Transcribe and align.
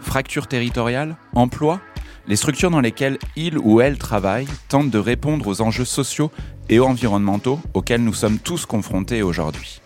fractures 0.00 0.46
territoriales, 0.46 1.16
emploi, 1.34 1.80
les 2.26 2.36
structures 2.36 2.70
dans 2.70 2.80
lesquelles 2.80 3.18
il 3.36 3.58
ou 3.58 3.80
elle 3.80 3.98
travaille 3.98 4.46
tentent 4.68 4.90
de 4.90 4.98
répondre 4.98 5.46
aux 5.46 5.62
enjeux 5.62 5.84
sociaux 5.84 6.30
et 6.68 6.78
environnementaux 6.78 7.60
auxquels 7.74 8.04
nous 8.04 8.14
sommes 8.14 8.38
tous 8.38 8.66
confrontés 8.66 9.22
aujourd'hui. 9.22 9.80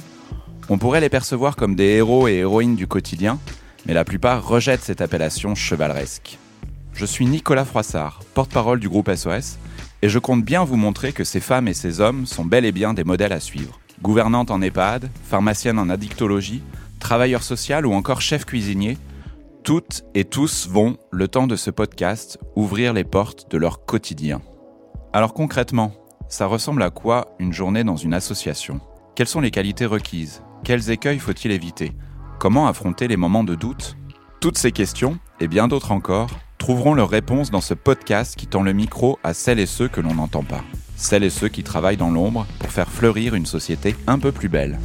On 0.68 0.78
pourrait 0.78 1.00
les 1.00 1.08
percevoir 1.08 1.56
comme 1.56 1.74
des 1.74 1.84
héros 1.84 2.28
et 2.28 2.36
héroïnes 2.36 2.76
du 2.76 2.86
quotidien, 2.86 3.38
mais 3.86 3.94
la 3.94 4.04
plupart 4.04 4.46
rejettent 4.46 4.82
cette 4.82 5.00
appellation 5.00 5.54
chevaleresque. 5.54 6.38
Je 6.94 7.06
suis 7.06 7.26
Nicolas 7.26 7.64
Froissart, 7.64 8.20
porte-parole 8.34 8.80
du 8.80 8.88
groupe 8.88 9.12
SOS, 9.14 9.58
et 10.02 10.08
je 10.08 10.18
compte 10.18 10.44
bien 10.44 10.64
vous 10.64 10.76
montrer 10.76 11.12
que 11.12 11.24
ces 11.24 11.40
femmes 11.40 11.68
et 11.68 11.74
ces 11.74 12.00
hommes 12.00 12.26
sont 12.26 12.44
bel 12.44 12.64
et 12.64 12.72
bien 12.72 12.94
des 12.94 13.04
modèles 13.04 13.32
à 13.32 13.40
suivre. 13.40 13.80
Gouvernante 14.02 14.50
en 14.50 14.60
EHPAD, 14.60 15.10
pharmacienne 15.24 15.78
en 15.78 15.88
addictologie, 15.88 16.62
travailleur 16.98 17.42
social 17.42 17.86
ou 17.86 17.92
encore 17.92 18.20
chef 18.20 18.44
cuisinier, 18.44 18.98
toutes 19.64 20.04
et 20.14 20.26
tous 20.26 20.68
vont, 20.68 20.98
le 21.10 21.26
temps 21.26 21.46
de 21.46 21.56
ce 21.56 21.70
podcast, 21.70 22.38
ouvrir 22.54 22.92
les 22.92 23.02
portes 23.02 23.50
de 23.50 23.56
leur 23.56 23.86
quotidien. 23.86 24.42
Alors 25.14 25.32
concrètement, 25.32 25.92
ça 26.28 26.44
ressemble 26.44 26.82
à 26.82 26.90
quoi 26.90 27.34
une 27.38 27.54
journée 27.54 27.82
dans 27.82 27.96
une 27.96 28.12
association? 28.12 28.80
Quelles 29.14 29.26
sont 29.26 29.40
les 29.40 29.50
qualités 29.50 29.86
requises? 29.86 30.42
Quels 30.64 30.90
écueils 30.90 31.18
faut-il 31.18 31.50
éviter? 31.50 31.92
Comment 32.38 32.66
affronter 32.66 33.08
les 33.08 33.16
moments 33.16 33.42
de 33.42 33.54
doute? 33.54 33.96
Toutes 34.38 34.58
ces 34.58 34.70
questions, 34.70 35.18
et 35.40 35.48
bien 35.48 35.66
d'autres 35.66 35.92
encore, 35.92 36.28
trouveront 36.58 36.92
leurs 36.92 37.08
réponses 37.08 37.50
dans 37.50 37.62
ce 37.62 37.72
podcast 37.72 38.36
qui 38.36 38.46
tend 38.46 38.62
le 38.62 38.74
micro 38.74 39.18
à 39.24 39.32
celles 39.32 39.60
et 39.60 39.66
ceux 39.66 39.88
que 39.88 40.02
l'on 40.02 40.16
n'entend 40.16 40.44
pas. 40.44 40.62
Celles 40.96 41.24
et 41.24 41.30
ceux 41.30 41.48
qui 41.48 41.62
travaillent 41.62 41.96
dans 41.96 42.10
l'ombre 42.10 42.46
pour 42.58 42.70
faire 42.70 42.90
fleurir 42.90 43.34
une 43.34 43.46
société 43.46 43.96
un 44.06 44.18
peu 44.18 44.30
plus 44.30 44.50
belle. 44.50 44.78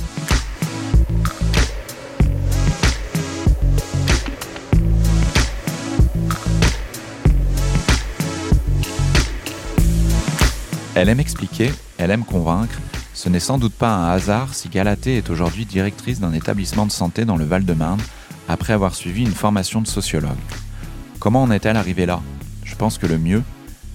Elle 11.02 11.08
aime 11.08 11.22
expliquer, 11.22 11.72
elle 11.98 12.12
aime 12.12 12.26
convaincre. 12.26 12.78
Ce 13.14 13.30
n'est 13.30 13.40
sans 13.40 13.58
doute 13.58 13.72
pas 13.72 13.90
un 13.90 14.10
hasard 14.10 14.54
si 14.54 14.68
Galatée 14.68 15.16
est 15.16 15.30
aujourd'hui 15.30 15.64
directrice 15.64 16.20
d'un 16.20 16.34
établissement 16.34 16.86
de 16.86 16.92
santé 16.92 17.24
dans 17.24 17.38
le 17.38 17.46
Val-de-Marne 17.46 18.02
après 18.50 18.74
avoir 18.74 18.94
suivi 18.94 19.22
une 19.22 19.32
formation 19.32 19.80
de 19.80 19.88
sociologue. 19.88 20.32
Comment 21.20 21.44
en 21.44 21.52
est-elle 21.52 21.78
arrivée 21.78 22.06
là? 22.06 22.20
Je 22.66 22.76
pense 22.76 22.98
que 22.98 23.08
le 23.08 23.18
mieux, 23.18 23.44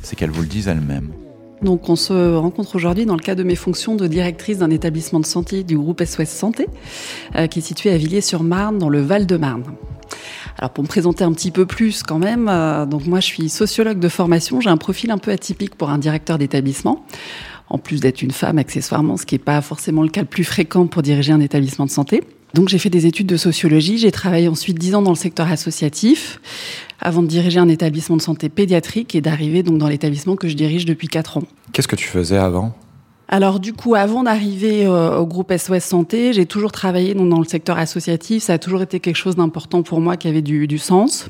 c'est 0.01 0.17
qu'elle 0.17 0.31
vous 0.31 0.41
le 0.41 0.49
dise 0.49 0.67
elle-même. 0.67 1.13
Donc 1.61 1.91
on 1.91 1.97
se 1.97 2.37
rencontre 2.37 2.75
aujourd'hui 2.75 3.05
dans 3.05 3.17
le 3.17 3.23
cadre 3.23 3.43
de 3.43 3.47
mes 3.47 3.55
fonctions 3.55 3.97
de 3.97 4.07
directrice 4.07 4.57
d'un 4.57 4.71
établissement 4.71 5.21
de 5.21 5.27
santé 5.27 5.63
du 5.63 5.77
groupe 5.77 6.03
SOS 6.03 6.31
Santé, 6.31 6.69
euh, 7.37 7.49
qui 7.49 7.59
est 7.59 7.63
situé 7.63 7.91
à 7.91 7.99
Villiers-sur-Marne, 7.99 8.79
dans 8.79 8.89
le 8.89 9.03
Val-de-Marne. 9.03 9.65
Alors 10.59 10.71
pour 10.71 10.85
me 10.85 10.89
présenter 10.89 11.25
un 11.25 11.33
petit 11.33 11.51
peu 11.51 11.67
plus 11.67 12.03
quand 12.03 12.19
même, 12.19 12.49
euh, 12.49 12.87
donc 12.87 13.07
moi 13.07 13.21
je 13.21 13.27
suis 13.27 13.49
sociologue 13.49 13.99
de 13.99 14.09
formation, 14.09 14.61
j'ai 14.61 14.71
un 14.71 14.77
profil 14.77 15.11
un 15.11 15.19
peu 15.19 15.31
atypique 15.31 15.75
pour 15.75 15.91
un 15.91 15.99
directeur 15.99 16.39
d'établissement. 16.39 17.05
En 17.69 17.79
plus 17.79 18.01
d'être 18.01 18.23
une 18.23 18.31
femme 18.31 18.59
accessoirement, 18.59 19.17
ce 19.17 19.27
qui 19.27 19.35
n'est 19.35 19.41
pas 19.41 19.61
forcément 19.63 20.03
le 20.03 20.09
cas 20.09 20.21
le 20.21 20.27
plus 20.27 20.45
fréquent 20.45 20.87
pour 20.87 21.03
diriger 21.03 21.33
un 21.33 21.41
établissement 21.41 21.87
de 21.87 21.91
santé. 21.91 22.23
Donc 22.53 22.69
j'ai 22.69 22.79
fait 22.79 22.91
des 22.91 23.07
études 23.07 23.27
de 23.27 23.37
sociologie, 23.37 23.99
j'ai 23.99 24.13
travaillé 24.13 24.47
ensuite 24.47 24.79
dix 24.79 24.95
ans 24.95 25.03
dans 25.03 25.11
le 25.11 25.17
secteur 25.17 25.51
associatif 25.51 26.41
avant 27.01 27.23
de 27.23 27.27
diriger 27.27 27.59
un 27.59 27.69
établissement 27.69 28.17
de 28.17 28.23
santé 28.23 28.49
pédiatrique 28.49 29.15
et 29.17 29.21
d'arriver 29.21 29.65
donc 29.65 29.79
dans 29.79 29.89
l'établissement 29.89 30.37
que 30.37 30.49
je 30.49 30.55
dirige 30.55 30.85
depuis 30.85 31.09
quatre 31.09 31.39
ans. 31.39 31.43
Qu'est-ce 31.73 31.89
que 31.89 31.97
tu 31.97 32.07
faisais 32.07 32.37
avant? 32.37 32.73
Alors 33.29 33.59
du 33.59 33.73
coup, 33.73 33.95
avant 33.95 34.23
d'arriver 34.23 34.87
euh, 34.87 35.19
au 35.19 35.27
groupe 35.27 35.53
SOS 35.57 35.83
Santé, 35.83 36.33
j'ai 36.33 36.47
toujours 36.47 36.73
travaillé 36.73 37.15
donc, 37.15 37.29
dans 37.31 37.39
le 37.39 37.45
secteur 37.45 37.79
associatif. 37.79 38.43
Ça 38.43 38.55
a 38.55 38.59
toujours 38.59 38.83
été 38.83 39.01
quelque 39.01 39.17
chose 39.17 39.37
d'important 39.37 39.83
pour 39.83 40.01
moi 40.01 40.17
qui 40.17 40.29
avait 40.29 40.43
du, 40.43 40.67
du 40.67 40.79
sens. 40.79 41.29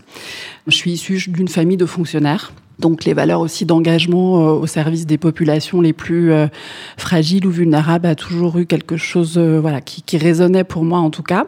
Je 0.67 0.75
suis 0.75 0.93
issue 0.93 1.31
d'une 1.31 1.49
famille 1.49 1.77
de 1.77 1.87
fonctionnaires. 1.87 2.53
Donc 2.81 3.05
les 3.05 3.15
valeurs 3.15 3.39
aussi 3.39 3.65
d'engagement 3.65 4.41
euh, 4.41 4.53
au 4.55 4.67
service 4.67 5.07
des 5.07 5.19
populations 5.19 5.81
les 5.81 5.93
plus 5.93 6.33
euh, 6.33 6.49
fragiles 6.97 7.47
ou 7.47 7.51
vulnérables 7.51 8.07
a 8.07 8.17
toujours 8.17 8.59
eu 8.59 8.67
quelque 8.67 8.97
chose 8.97 9.39
voilà 9.39 9.81
qui, 9.81 10.03
qui, 10.03 10.19
résonnait 10.19 10.65
pour 10.65 10.83
moi 10.83 10.99
en 10.99 11.11
tout 11.11 11.23
cas. 11.23 11.47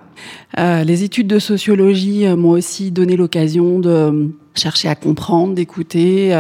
les 0.57 1.03
études 1.03 1.27
de 1.27 1.41
sociologie 1.41 2.29
m'ont 2.37 2.51
aussi 2.51 2.93
donné 2.93 3.17
l'occasion 3.17 3.81
de 3.81 4.31
chercher 4.55 4.89
à 4.89 4.95
comprendre, 4.95 5.55
d'écouter 5.55 6.33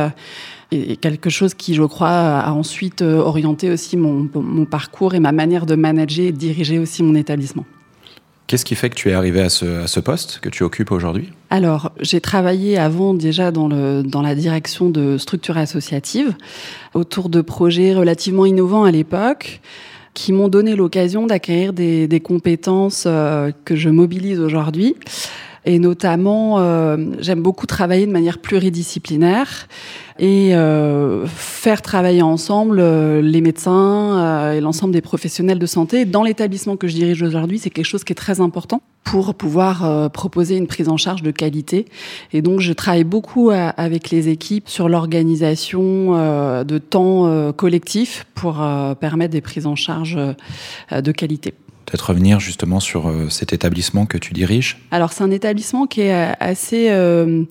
et 0.72 0.96
quelque 0.96 1.30
chose 1.30 1.54
qui, 1.54 1.74
je 1.74 1.82
crois, 1.82 2.08
a 2.38 2.52
ensuite 2.52 3.02
orienté 3.02 3.70
aussi 3.70 3.96
mon, 3.96 4.28
mon 4.34 4.64
parcours 4.64 5.14
et 5.14 5.20
ma 5.20 5.32
manière 5.32 5.66
de 5.66 5.74
manager 5.74 6.26
et 6.26 6.32
de 6.32 6.36
diriger 6.36 6.78
aussi 6.78 7.02
mon 7.02 7.14
établissement. 7.14 7.64
Qu'est-ce 8.46 8.64
qui 8.64 8.76
fait 8.76 8.90
que 8.90 8.94
tu 8.94 9.10
es 9.10 9.12
arrivé 9.12 9.40
à 9.40 9.48
ce, 9.48 9.82
à 9.82 9.86
ce 9.88 9.98
poste 9.98 10.38
que 10.40 10.48
tu 10.48 10.62
occupes 10.62 10.92
aujourd'hui? 10.92 11.30
Alors, 11.50 11.90
j'ai 12.00 12.20
travaillé 12.20 12.78
avant 12.78 13.12
déjà 13.12 13.50
dans, 13.50 13.66
le, 13.66 14.04
dans 14.04 14.22
la 14.22 14.36
direction 14.36 14.88
de 14.88 15.18
structures 15.18 15.58
associatives 15.58 16.32
autour 16.94 17.28
de 17.28 17.40
projets 17.40 17.92
relativement 17.92 18.46
innovants 18.46 18.84
à 18.84 18.92
l'époque 18.92 19.60
qui 20.14 20.32
m'ont 20.32 20.48
donné 20.48 20.76
l'occasion 20.76 21.26
d'acquérir 21.26 21.72
des, 21.72 22.06
des, 22.06 22.20
compétences 22.20 23.04
euh, 23.06 23.50
que 23.64 23.74
je 23.74 23.90
mobilise 23.90 24.40
aujourd'hui. 24.40 24.94
Et 25.68 25.80
notamment, 25.80 26.60
euh, 26.60 26.96
j'aime 27.18 27.42
beaucoup 27.42 27.66
travailler 27.66 28.06
de 28.06 28.12
manière 28.12 28.38
pluridisciplinaire 28.38 29.66
et 30.18 30.54
euh, 30.54 31.26
faire 31.26 31.82
travailler 31.82 32.22
ensemble 32.22 32.78
euh, 32.78 33.20
les 33.20 33.40
médecins 33.40 34.16
euh, 34.16 34.52
et 34.52 34.60
l'ensemble 34.60 34.92
des 34.92 35.00
professionnels 35.00 35.58
de 35.58 35.66
santé. 35.66 36.04
Dans 36.04 36.22
l'établissement 36.22 36.76
que 36.76 36.86
je 36.86 36.94
dirige 36.94 37.20
aujourd'hui, 37.20 37.58
c'est 37.58 37.70
quelque 37.70 37.84
chose 37.84 38.04
qui 38.04 38.12
est 38.12 38.16
très 38.16 38.40
important 38.40 38.80
pour 39.02 39.34
pouvoir 39.34 39.84
euh, 39.84 40.08
proposer 40.08 40.56
une 40.56 40.68
prise 40.68 40.88
en 40.88 40.96
charge 40.96 41.22
de 41.22 41.32
qualité. 41.32 41.86
Et 42.32 42.42
donc, 42.42 42.60
je 42.60 42.72
travaille 42.72 43.04
beaucoup 43.04 43.50
avec 43.50 44.10
les 44.10 44.28
équipes 44.28 44.68
sur 44.68 44.88
l'organisation 44.88 46.12
de 46.64 46.78
temps 46.78 47.52
collectif 47.52 48.26
pour 48.34 48.64
permettre 49.00 49.32
des 49.32 49.40
prises 49.40 49.66
en 49.66 49.76
charge 49.76 50.18
de 50.90 51.12
qualité 51.12 51.54
peut-être 51.86 52.10
revenir 52.10 52.40
justement 52.40 52.80
sur 52.80 53.08
euh, 53.08 53.28
cet 53.30 53.52
établissement 53.52 54.06
que 54.06 54.18
tu 54.18 54.32
diriges 54.34 54.78
Alors 54.90 55.12
c'est 55.12 55.24
un 55.24 55.30
établissement 55.30 55.86
qui 55.86 56.02
est 56.02 56.34
assez 56.40 56.90
euh, 56.90 57.44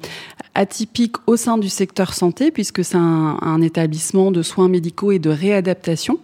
atypique 0.55 1.15
au 1.27 1.35
sein 1.35 1.57
du 1.57 1.69
secteur 1.69 2.13
santé 2.13 2.49
puisque 2.51 2.83
c'est 2.83 2.97
un, 2.97 3.61
établissement 3.61 4.31
de 4.31 4.41
soins 4.41 4.69
médicaux 4.69 5.11
et 5.11 5.19
de 5.19 5.29
réadaptation. 5.29 6.19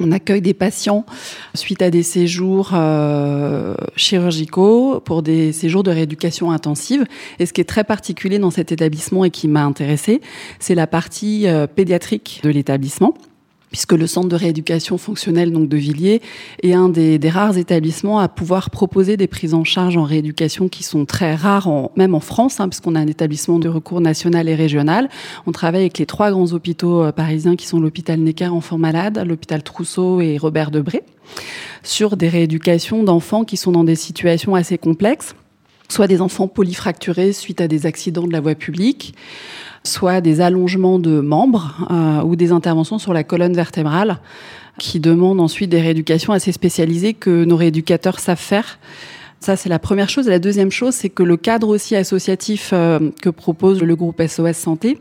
On 0.00 0.10
accueille 0.10 0.40
des 0.40 0.54
patients 0.54 1.06
suite 1.54 1.80
à 1.80 1.90
des 1.90 2.02
séjours 2.02 2.70
euh, 2.74 3.76
chirurgicaux 3.94 5.00
pour 5.00 5.22
des 5.22 5.52
séjours 5.52 5.84
de 5.84 5.92
rééducation 5.92 6.50
intensive. 6.50 7.04
Et 7.38 7.46
ce 7.46 7.52
qui 7.52 7.60
est 7.60 7.68
très 7.68 7.84
particulier 7.84 8.40
dans 8.40 8.50
cet 8.50 8.72
établissement 8.72 9.24
et 9.24 9.30
qui 9.30 9.46
m'a 9.46 9.64
intéressé, 9.64 10.20
c'est 10.58 10.74
la 10.74 10.88
partie 10.88 11.46
euh, 11.46 11.68
pédiatrique 11.68 12.40
de 12.42 12.50
l'établissement 12.50 13.14
puisque 13.74 13.94
le 13.94 14.06
centre 14.06 14.28
de 14.28 14.36
rééducation 14.36 14.98
fonctionnelle 14.98 15.50
donc 15.50 15.68
de 15.68 15.76
Villiers 15.76 16.22
est 16.62 16.74
un 16.74 16.88
des, 16.88 17.18
rares 17.28 17.58
établissements 17.58 18.20
à 18.20 18.28
pouvoir 18.28 18.70
proposer 18.70 19.16
des 19.16 19.26
prises 19.26 19.52
en 19.52 19.64
charge 19.64 19.96
en 19.96 20.04
rééducation 20.04 20.68
qui 20.68 20.84
sont 20.84 21.04
très 21.06 21.34
rares, 21.34 21.68
même 21.96 22.14
en 22.14 22.20
France, 22.20 22.60
hein, 22.60 22.68
puisqu'on 22.68 22.94
a 22.94 23.00
un 23.00 23.08
établissement 23.08 23.58
de 23.58 23.68
recours 23.68 24.00
national 24.00 24.48
et 24.48 24.54
régional. 24.54 25.08
On 25.48 25.50
travaille 25.50 25.80
avec 25.80 25.98
les 25.98 26.06
trois 26.06 26.30
grands 26.30 26.52
hôpitaux 26.52 27.02
euh, 27.02 27.10
parisiens 27.10 27.56
qui 27.56 27.66
sont 27.66 27.80
l'hôpital 27.80 28.20
Necker 28.20 28.46
Enfants 28.46 28.78
Malades, 28.78 29.20
l'hôpital 29.26 29.64
Trousseau 29.64 30.20
et 30.20 30.38
Robert 30.38 30.70
Debré, 30.70 31.02
sur 31.82 32.16
des 32.16 32.28
rééducations 32.28 33.02
d'enfants 33.02 33.42
qui 33.42 33.56
sont 33.56 33.72
dans 33.72 33.82
des 33.82 33.96
situations 33.96 34.54
assez 34.54 34.78
complexes 34.78 35.34
soit 35.94 36.08
des 36.08 36.20
enfants 36.20 36.48
polyfracturés 36.48 37.32
suite 37.32 37.60
à 37.60 37.68
des 37.68 37.86
accidents 37.86 38.26
de 38.26 38.32
la 38.32 38.40
voie 38.40 38.56
publique, 38.56 39.14
soit 39.84 40.20
des 40.20 40.40
allongements 40.40 40.98
de 40.98 41.20
membres 41.20 41.86
euh, 41.90 42.22
ou 42.22 42.34
des 42.36 42.50
interventions 42.50 42.98
sur 42.98 43.14
la 43.14 43.22
colonne 43.22 43.54
vertébrale 43.54 44.18
qui 44.78 44.98
demandent 44.98 45.40
ensuite 45.40 45.70
des 45.70 45.80
rééducations 45.80 46.32
assez 46.32 46.50
spécialisées 46.50 47.14
que 47.14 47.44
nos 47.44 47.56
rééducateurs 47.56 48.18
savent 48.18 48.40
faire. 48.40 48.80
Ça, 49.38 49.54
c'est 49.54 49.68
la 49.68 49.78
première 49.78 50.08
chose. 50.08 50.26
Et 50.26 50.30
la 50.30 50.40
deuxième 50.40 50.72
chose, 50.72 50.94
c'est 50.94 51.10
que 51.10 51.22
le 51.22 51.36
cadre 51.36 51.68
aussi 51.68 51.94
associatif 51.94 52.70
euh, 52.72 53.10
que 53.22 53.28
propose 53.28 53.80
le 53.80 53.94
groupe 53.94 54.20
SOS 54.20 54.56
Santé 54.56 54.98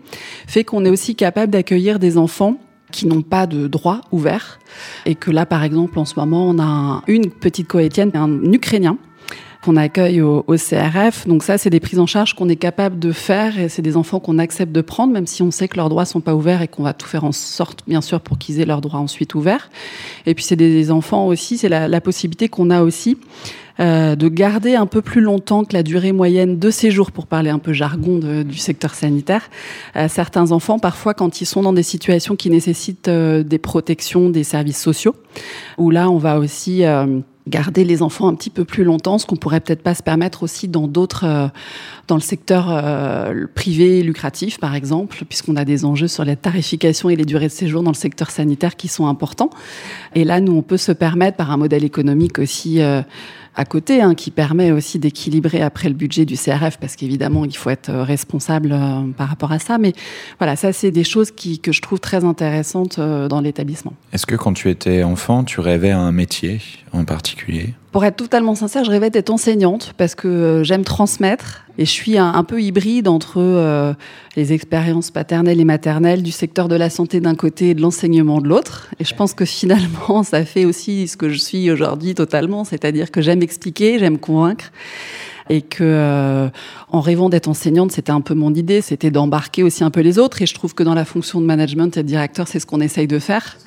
fait 0.48 0.64
qu'on 0.64 0.86
est 0.86 0.90
aussi 0.90 1.16
capable 1.16 1.52
d'accueillir 1.52 1.98
des 1.98 2.20
enfants 2.20 2.58
qui 2.92 3.08
n'ont 3.08 3.24
pas 3.24 3.48
de 3.48 3.68
droit 3.68 4.02
ouvert. 4.12 4.60
Et 5.08 5.16
que 5.16 5.32
là, 5.32 5.48
par 5.48 5.64
exemple, 5.64 5.98
en 5.98 6.06
ce 6.06 6.20
moment, 6.20 6.48
on 6.48 6.60
a 6.60 7.02
une 7.08 7.32
petite 7.32 7.68
coétienne, 7.68 8.12
un 8.14 8.52
Ukrainien, 8.52 8.98
qu'on 9.64 9.76
accueille 9.76 10.22
au, 10.22 10.44
CRF. 10.44 11.28
Donc 11.28 11.44
ça, 11.44 11.58
c'est 11.58 11.70
des 11.70 11.80
prises 11.80 12.00
en 12.00 12.06
charge 12.06 12.34
qu'on 12.34 12.50
est 12.50 12.56
capable 12.56 13.00
de 13.00 13.12
faire 13.12 13.60
et 13.60 13.70
c'est 13.70 13.82
des 13.82 13.98
enfants 13.98 14.20
qu'on 14.20 14.38
accepte 14.38 14.72
de 14.72 14.82
prendre, 14.82 15.14
même 15.14 15.28
si 15.28 15.42
on 15.42 15.52
sait 15.52 15.68
que 15.68 15.78
leurs 15.78 15.90
droits 15.90 16.06
sont 16.06 16.22
pas 16.22 16.36
ouverts 16.36 16.62
et 16.62 16.68
qu'on 16.68 16.84
va 16.84 16.94
tout 16.94 17.08
faire 17.08 17.24
en 17.24 17.32
sorte, 17.32 17.84
bien 17.88 18.02
sûr, 18.02 18.22
pour 18.22 18.38
qu'ils 18.38 18.60
aient 18.60 18.66
leurs 18.66 18.82
droits 18.82 19.00
ensuite 19.00 19.36
ouverts. 19.36 19.70
Et 20.26 20.36
puis 20.36 20.44
c'est 20.44 20.56
des 20.56 20.92
enfants 20.92 21.28
aussi, 21.28 21.58
c'est 21.58 21.70
la, 21.70 21.88
la 21.88 22.02
possibilité 22.02 22.50
qu'on 22.50 22.70
a 22.70 22.84
aussi 22.84 23.18
euh, 23.80 24.16
de 24.16 24.28
garder 24.28 24.76
un 24.76 24.86
peu 24.86 25.02
plus 25.02 25.22
longtemps 25.22 25.64
que 25.64 25.74
la 25.74 25.82
durée 25.82 26.12
moyenne 26.12 26.60
de 26.60 26.70
séjour, 26.70 27.12
pour 27.12 27.26
parler 27.26 27.50
un 27.50 27.58
peu 27.58 27.74
jargon 27.74 28.20
du 28.20 28.58
secteur 28.58 28.94
sanitaire. 28.94 29.50
Euh, 29.96 30.08
certains 30.08 30.52
enfants, 30.52 30.78
parfois, 30.78 31.16
quand 31.16 31.42
ils 31.42 31.46
sont 31.46 31.64
dans 31.64 31.74
des 31.74 31.84
situations 31.84 32.36
qui 32.36 32.52
nécessitent 32.52 33.08
euh, 33.08 33.42
des 33.42 33.58
protections 33.58 34.30
des 34.30 34.44
services 34.44 34.80
sociaux, 34.80 35.16
où 35.80 35.90
là, 35.90 36.10
on 36.12 36.18
va 36.18 36.38
aussi 36.38 36.84
garder 37.48 37.84
les 37.84 38.02
enfants 38.02 38.28
un 38.28 38.36
petit 38.36 38.50
peu 38.50 38.64
plus 38.66 38.84
longtemps, 38.84 39.18
ce 39.18 39.26
qu'on 39.26 39.36
pourrait 39.36 39.60
peut-être 39.60 39.84
pas 39.84 39.94
se 39.94 40.04
permettre 40.04 40.44
aussi 40.44 40.68
dans 40.68 40.88
d'autres, 40.88 41.52
dans 42.08 42.16
le 42.16 42.22
secteur 42.22 42.72
privé 43.54 44.02
lucratif, 44.02 44.60
par 44.60 44.76
exemple, 44.76 45.24
puisqu'on 45.28 45.56
a 45.56 45.66
des 45.66 45.86
enjeux 45.86 46.08
sur 46.08 46.24
la 46.24 46.36
tarification 46.36 47.10
et 47.10 47.16
les 47.16 47.26
durées 47.26 47.48
de 47.48 47.52
séjour 47.52 47.84
dans 47.84 47.92
le 47.92 47.96
secteur 47.96 48.32
sanitaire 48.32 48.76
qui 48.76 48.88
sont 48.88 49.08
importants. 49.08 49.50
Et 50.16 50.24
là, 50.24 50.40
nous, 50.40 50.56
on 50.56 50.62
peut 50.62 50.78
se 50.78 50.92
permettre, 50.92 51.38
par 51.38 51.52
un 51.52 51.58
modèle 51.58 51.84
économique 51.84 52.40
aussi 52.40 52.80
à 53.56 53.66
côté, 53.66 54.02
hein, 54.02 54.16
qui 54.16 54.32
permet 54.32 54.72
aussi 54.72 55.00
d'équilibrer 55.00 55.62
après 55.62 55.88
le 55.88 55.96
budget 55.96 56.26
du 56.26 56.36
CRF, 56.36 56.78
parce 56.78 56.96
qu'évidemment, 56.96 57.46
il 57.46 57.56
faut 57.56 57.70
être 57.70 57.90
euh, 57.90 58.04
responsable 58.04 58.72
euh, 58.72 59.02
par 59.16 59.28
rapport 59.28 59.52
à 59.52 59.60
ça. 59.60 59.78
Mais 59.78 59.94
voilà, 60.40 60.56
ça, 60.56 60.74
c'est 60.74 60.92
des 60.92 61.04
choses 61.04 61.32
qui, 61.32 61.60
que 61.60 61.72
je 61.72 61.82
trouve 61.82 62.00
très 62.00 62.24
intéressantes 62.24 62.98
euh, 63.00 63.28
dans 63.28 63.42
l'établissement. 63.42 63.94
Est-ce 64.12 64.26
que 64.26 64.36
quand 64.36 64.54
tu 64.54 64.70
étais 64.70 65.04
enfant, 65.04 65.44
tu 65.44 65.60
rêvais 65.60 65.92
à 65.92 66.00
un 66.00 66.12
métier 66.12 66.62
en 66.94 67.06
particulier? 67.06 67.74
Pour 67.92 68.06
être 68.06 68.16
totalement 68.16 68.56
sincère, 68.56 68.84
je 68.84 68.90
rêvais 68.90 69.12
d'être 69.12 69.30
enseignante, 69.30 69.94
parce 69.98 70.16
que 70.16 70.62
j'aime 70.64 70.84
transmettre. 70.84 71.63
Et 71.78 71.86
je 71.86 71.92
suis 71.92 72.20
un, 72.20 72.44
peu 72.44 72.62
hybride 72.62 73.08
entre 73.08 73.96
les 74.36 74.54
expériences 74.54 75.10
paternelles 75.10 75.60
et 75.60 75.66
maternelles 75.66 76.22
du 76.22 76.32
secteur 76.32 76.68
de 76.68 76.76
la 76.76 76.92
santé 76.92 77.20
d'un 77.20 77.34
côté 77.34 77.72
et 77.72 77.74
de 77.74 77.82
l'enseignement 77.82 78.42
de 78.42 78.48
l'autre. 78.48 78.92
Et 79.00 79.06
je 79.06 79.16
pense 79.16 79.34
que 79.34 79.44
finalement, 79.46 80.22
ça 80.24 80.46
fait 80.46 80.66
aussi 80.66 81.08
ce 81.08 81.18
que 81.18 81.30
je 81.30 81.38
suis 81.40 81.72
aujourd'hui 81.72 82.14
totalement, 82.14 82.64
c'est-à-dire 82.64 83.10
que 83.10 83.22
j'aime 83.22 83.42
expliquer, 83.42 83.98
j'aime 83.98 84.20
convaincre 84.20 84.72
et 85.50 85.62
que 85.62 85.84
euh, 85.84 86.50
en 86.90 87.02
rêvant 87.02 87.30
d'être 87.30 87.48
enseignante, 87.48 87.92
c'était 87.92 88.12
un 88.12 88.22
peu 88.22 88.34
mon 88.34 88.54
idée, 88.54 88.82
c'était 88.82 89.12
d'embarquer 89.12 89.64
aussi 89.64 89.84
un 89.84 89.92
peu 89.92 90.02
les 90.02 90.20
autres 90.20 90.42
et 90.42 90.46
je 90.46 90.54
trouve 90.54 90.74
que 90.74 90.84
dans 90.84 90.94
la 90.94 91.06
fonction 91.06 91.42
de 91.42 91.46
management 91.46 91.96
et 91.98 92.04
de 92.04 92.08
directeur, 92.08 92.48
c'est 92.48 92.60
ce 92.60 92.66
qu'on 92.66 92.82
essaye 92.82 93.08
de 93.08 93.20
faire. 93.20 93.58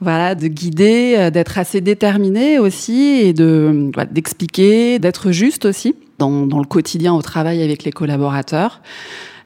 Voilà, 0.00 0.36
de 0.36 0.46
guider, 0.46 1.14
euh, 1.16 1.30
d'être 1.30 1.58
assez 1.58 1.80
déterminé 1.80 2.58
aussi 2.58 3.20
et 3.22 3.32
de 3.32 3.90
d'expliquer, 4.12 5.00
d'être 5.00 5.32
juste 5.32 5.64
aussi 5.64 5.96
dans, 6.18 6.58
le 6.58 6.66
quotidien 6.66 7.14
au 7.14 7.22
travail 7.22 7.62
avec 7.62 7.84
les 7.84 7.92
collaborateurs. 7.92 8.80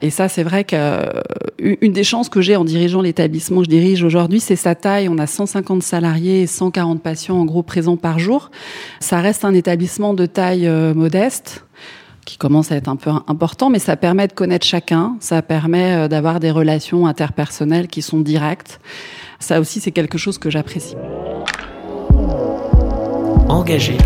Et 0.01 0.11
ça, 0.11 0.29
c'est 0.29 0.43
vrai 0.43 0.65
qu'une 0.65 0.79
euh, 0.81 1.89
des 1.89 2.03
chances 2.05 2.29
que 2.29 2.41
j'ai 2.41 2.57
en 2.57 2.65
dirigeant 2.65 3.03
l'établissement 3.03 3.59
que 3.59 3.67
je 3.67 3.71
dirige 3.71 4.03
aujourd'hui, 4.03 4.41
c'est 4.41 4.57
sa 4.57 4.75
taille. 4.75 5.09
On 5.09 5.19
a 5.19 5.29
150 5.29 5.83
salariés 5.83 6.43
et 6.43 6.47
140 6.49 7.01
patients 7.01 7.37
en 7.37 7.45
gros 7.45 7.63
présents 7.63 7.97
par 7.97 8.19
jour. 8.19 8.51
Ça 8.99 9.21
reste 9.21 9.45
un 9.45 9.55
établissement 9.55 10.13
de 10.13 10.27
taille 10.27 10.67
euh, 10.67 10.93
modeste 10.93 11.65
qui 12.25 12.37
commence 12.37 12.73
à 12.73 12.77
être 12.77 12.89
un 12.89 12.97
peu 12.97 13.11
important, 13.27 13.71
mais 13.71 13.79
ça 13.79 13.97
permet 13.97 14.29
de 14.29 14.33
connaître 14.33 14.67
chacun, 14.67 15.17
ça 15.21 15.43
permet 15.43 15.95
euh, 15.95 16.09
d'avoir 16.09 16.41
des 16.41 16.51
relations 16.51 17.07
interpersonnelles 17.07 17.89
qui 17.89 18.03
sont 18.03 18.21
directes. 18.21 18.81
Ça 19.39 19.61
aussi, 19.61 19.81
c'est 19.81 19.93
quelque 19.93 20.19
chose 20.19 20.39
que 20.39 20.51
j'apprécie. 20.51 20.95
Engagé. 23.49 23.97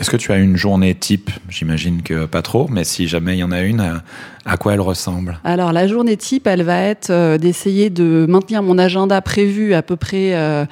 Est-ce 0.00 0.08
que 0.08 0.16
tu 0.16 0.32
as 0.32 0.38
une 0.38 0.56
journée 0.56 0.94
type? 0.94 1.30
J'imagine 1.50 2.00
que 2.00 2.24
pas 2.24 2.40
trop, 2.40 2.68
mais 2.68 2.84
si 2.84 3.06
jamais 3.06 3.36
il 3.36 3.40
y 3.40 3.44
en 3.44 3.52
a 3.52 3.60
une, 3.60 4.00
à 4.46 4.56
quoi 4.56 4.72
elle 4.72 4.80
ressemble? 4.80 5.38
Alors 5.44 5.74
la 5.74 5.86
journée 5.86 6.16
type, 6.16 6.46
elle 6.46 6.62
va 6.62 6.80
être 6.80 7.10
euh, 7.10 7.36
d'essayer 7.36 7.90
de 7.90 8.24
maintenir 8.26 8.62
mon 8.62 8.78
agenda 8.78 9.20
prévu 9.20 9.74
à 9.74 9.82
peu 9.82 9.96
près 9.96 10.34
euh, 10.34 10.64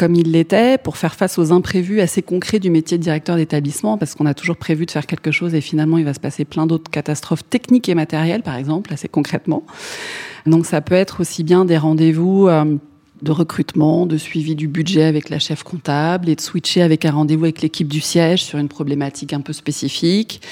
comme 0.00 0.16
il 0.16 0.32
l'était 0.32 0.78
pour 0.78 0.96
faire 0.96 1.14
face 1.14 1.38
aux 1.38 1.52
imprévus 1.52 2.00
assez 2.00 2.22
concrets 2.22 2.58
du 2.58 2.70
métier 2.70 2.98
de 2.98 3.04
directeur 3.04 3.36
d'établissement, 3.36 3.98
parce 3.98 4.16
qu'on 4.16 4.26
a 4.26 4.34
toujours 4.34 4.56
prévu 4.56 4.84
de 4.84 4.90
faire 4.90 5.06
quelque 5.06 5.30
chose 5.30 5.54
et 5.54 5.60
finalement 5.60 5.96
il 5.98 6.04
va 6.04 6.12
se 6.12 6.20
passer 6.20 6.44
plein 6.44 6.66
d'autres 6.66 6.90
catastrophes 6.90 7.48
techniques 7.48 7.88
et 7.88 7.94
matérielles, 7.94 8.42
par 8.42 8.56
exemple, 8.56 8.92
assez 8.92 9.06
concrètement. 9.06 9.62
Donc 10.44 10.66
ça 10.66 10.80
peut 10.80 10.96
être 10.96 11.20
aussi 11.20 11.44
bien 11.44 11.64
des 11.64 11.78
rendez-vous. 11.78 12.48
Euh, 12.48 12.64
de 13.22 13.30
recrutement, 13.30 14.04
de 14.06 14.16
suivi 14.16 14.54
du 14.54 14.68
budget 14.68 15.04
avec 15.04 15.30
la 15.30 15.38
chef 15.38 15.62
comptable 15.62 16.28
et 16.28 16.34
de 16.34 16.40
switcher 16.40 16.82
avec 16.82 17.04
un 17.04 17.12
rendez-vous 17.12 17.44
avec 17.44 17.62
l'équipe 17.62 17.88
du 17.88 18.00
siège 18.00 18.42
sur 18.42 18.58
une 18.58 18.68
problématique 18.68 19.32
un 19.32 19.40
peu 19.40 19.52
spécifique. 19.52 20.42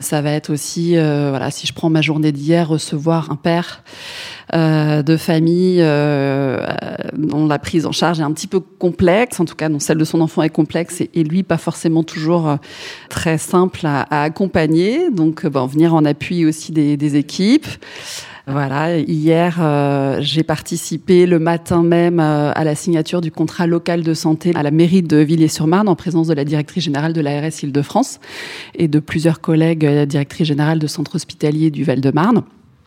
Ça 0.00 0.20
va 0.22 0.30
être 0.32 0.50
aussi, 0.50 0.96
euh, 0.96 1.30
voilà, 1.30 1.50
si 1.50 1.66
je 1.66 1.72
prends 1.72 1.90
ma 1.90 2.02
journée 2.02 2.32
d'hier, 2.32 2.68
recevoir 2.68 3.30
un 3.30 3.36
père 3.36 3.82
euh, 4.52 5.02
de 5.02 5.16
famille 5.16 5.78
euh, 5.80 6.66
dont 7.16 7.46
la 7.46 7.58
prise 7.60 7.86
en 7.86 7.92
charge 7.92 8.18
est 8.18 8.24
un 8.24 8.32
petit 8.32 8.48
peu 8.48 8.58
complexe, 8.60 9.38
en 9.38 9.44
tout 9.44 9.54
cas 9.54 9.68
dont 9.68 9.78
celle 9.78 9.98
de 9.98 10.04
son 10.04 10.20
enfant 10.20 10.42
est 10.42 10.50
complexe 10.50 11.00
et, 11.00 11.22
lui 11.22 11.42
pas 11.44 11.58
forcément 11.58 12.02
toujours 12.02 12.48
euh, 12.48 12.56
très 13.08 13.38
simple 13.38 13.86
à, 13.86 14.00
à 14.10 14.22
accompagner. 14.22 15.10
Donc, 15.10 15.46
bon, 15.46 15.66
venir 15.66 15.94
en 15.94 16.04
appui 16.04 16.44
aussi 16.44 16.72
des, 16.72 16.96
des 16.96 17.16
équipes. 17.16 17.68
Voilà, 18.50 18.98
hier, 18.98 19.58
euh, 19.60 20.18
j'ai 20.20 20.42
participé 20.42 21.26
le 21.26 21.38
matin 21.38 21.84
même 21.84 22.18
euh, 22.18 22.50
à 22.52 22.64
la 22.64 22.74
signature 22.74 23.20
du 23.20 23.30
contrat 23.30 23.68
local 23.68 24.02
de 24.02 24.12
santé 24.12 24.50
à 24.56 24.64
la 24.64 24.72
mairie 24.72 25.02
de 25.02 25.18
Villiers-sur-Marne 25.18 25.88
en 25.88 25.94
présence 25.94 26.26
de 26.26 26.34
la 26.34 26.44
directrice 26.44 26.82
générale 26.84 27.12
de 27.12 27.20
l'ARS 27.20 27.62
Île-de-France 27.62 28.18
et 28.74 28.88
de 28.88 28.98
plusieurs 28.98 29.40
collègues 29.40 29.86
euh, 29.86 30.04
directrices 30.04 30.48
générales 30.48 30.80
de 30.80 30.86
centres 30.88 31.14
hospitaliers 31.14 31.70
du 31.70 31.84
Val-de-Marne. 31.84 32.42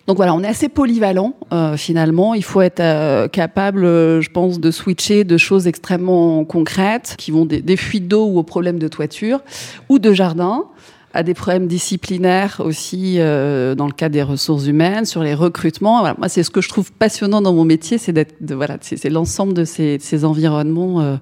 Donc 0.06 0.18
voilà, 0.18 0.36
on 0.36 0.44
est 0.44 0.48
assez 0.48 0.68
polyvalent 0.68 1.34
finalement. 1.78 2.34
Il 2.34 2.44
faut 2.44 2.60
être 2.60 3.28
capable, 3.28 3.84
je 3.84 4.30
pense, 4.32 4.60
de 4.60 4.70
switcher 4.70 5.24
de 5.24 5.38
choses 5.38 5.66
extrêmement 5.66 6.44
concrètes 6.44 7.16
qui 7.18 7.32
vont 7.32 7.46
des, 7.46 7.62
des 7.62 7.78
fuites 7.78 8.10
d'eau 8.10 8.26
ou 8.26 8.38
aux 8.38 8.44
problèmes 8.44 8.80
de 8.80 8.90
toiture 8.90 9.40
ou 9.88 10.00
de 10.00 10.12
jardin 10.12 10.66
à 11.14 11.22
des 11.22 11.34
problèmes 11.36 11.68
disciplinaires 11.68 12.62
aussi 12.64 13.16
euh, 13.20 13.76
dans 13.76 13.86
le 13.86 13.94
cas 13.94 14.10
des 14.10 14.24
ressources 14.24 14.66
humaines, 14.66 15.06
sur 15.06 15.22
les 15.22 15.36
recrutements. 15.36 16.02
Moi, 16.18 16.28
c'est 16.28 16.44
ce 16.44 16.50
que 16.50 16.62
je 16.62 16.70
trouve 16.70 16.92
passionnant 16.92 17.42
dans 17.42 17.54
mon 17.54 17.66
métier, 17.66 17.98
c'est 17.98 18.14
d'être, 18.14 18.36
voilà, 18.54 18.78
c'est 18.82 19.10
l'ensemble 19.10 19.54
de 19.54 19.64
ces, 19.64 19.98
ces 20.00 20.26
environnements 20.26 21.02
euh, 21.02 21.16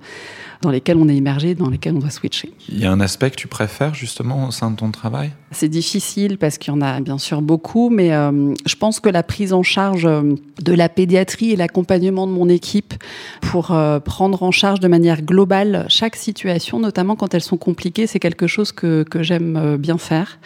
dans 0.62 0.70
lesquels 0.70 0.98
on 0.98 1.10
est 1.10 1.16
immergé, 1.16 1.56
dans 1.56 1.70
lesquels 1.70 1.96
on 1.96 2.00
doit 2.00 2.10
switcher. 2.10 2.52
Il 2.70 2.80
y 2.80 2.86
a 2.86 2.92
un 2.92 3.00
aspect 3.00 3.32
que 3.32 3.36
tu 3.36 3.48
préfères 3.48 3.94
justement 3.94 4.48
au 4.48 4.52
sein 4.52 4.72
de 4.72 4.76
ton 4.76 4.92
travail? 4.92 5.32
C'est 5.52 5.68
difficile 5.70 6.38
parce 6.38 6.58
qu'il 6.58 6.74
y 6.74 6.76
en 6.76 6.82
a 6.82 7.00
bien 7.02 7.18
sûr 7.18 7.42
beaucoup, 7.42 7.90
mais 7.90 8.14
euh, 8.14 8.54
je 8.66 8.76
pense 8.76 9.00
que 9.00 9.10
la 9.10 9.24
prise 9.24 9.54
en 9.54 9.64
charge 9.64 10.06
euh, 10.06 10.36
de 10.62 10.74
la 10.74 10.88
pédiatrie 10.88 11.52
et 11.52 11.56
l'accompagnement 11.56 12.28
de 12.28 12.32
mon 12.32 12.48
équipe 12.48 12.94
pour 13.42 13.72
euh, 13.72 14.00
prendre 14.00 14.44
en 14.44 14.52
charge 14.52 14.80
de 14.80 14.88
manière 14.88 15.22
globale 15.22 15.86
chaque 15.90 16.16
situation, 16.16 16.80
notamment 16.80 17.16
quand 17.16 17.34
elles 17.34 17.42
sont 17.42 17.58
compliquées, 17.58 18.08
c'est 18.08 18.20
quelque 18.20 18.48
chose 18.48 18.72
que, 18.72 19.04
que 19.04 19.24
j'aime 19.24 19.78
bien 19.78 19.98
faire. 19.98 20.40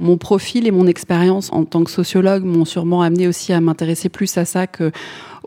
Mon 0.00 0.16
profil 0.16 0.66
et 0.66 0.70
mon 0.70 0.86
expérience 0.86 1.52
en 1.52 1.64
tant 1.64 1.84
que 1.84 1.90
sociologue 1.90 2.44
m'ont 2.44 2.64
sûrement 2.64 3.02
amené 3.02 3.28
aussi 3.28 3.52
à 3.52 3.60
m'intéresser 3.60 4.08
plus 4.08 4.36
à 4.38 4.44
ça 4.44 4.66
que 4.66 4.92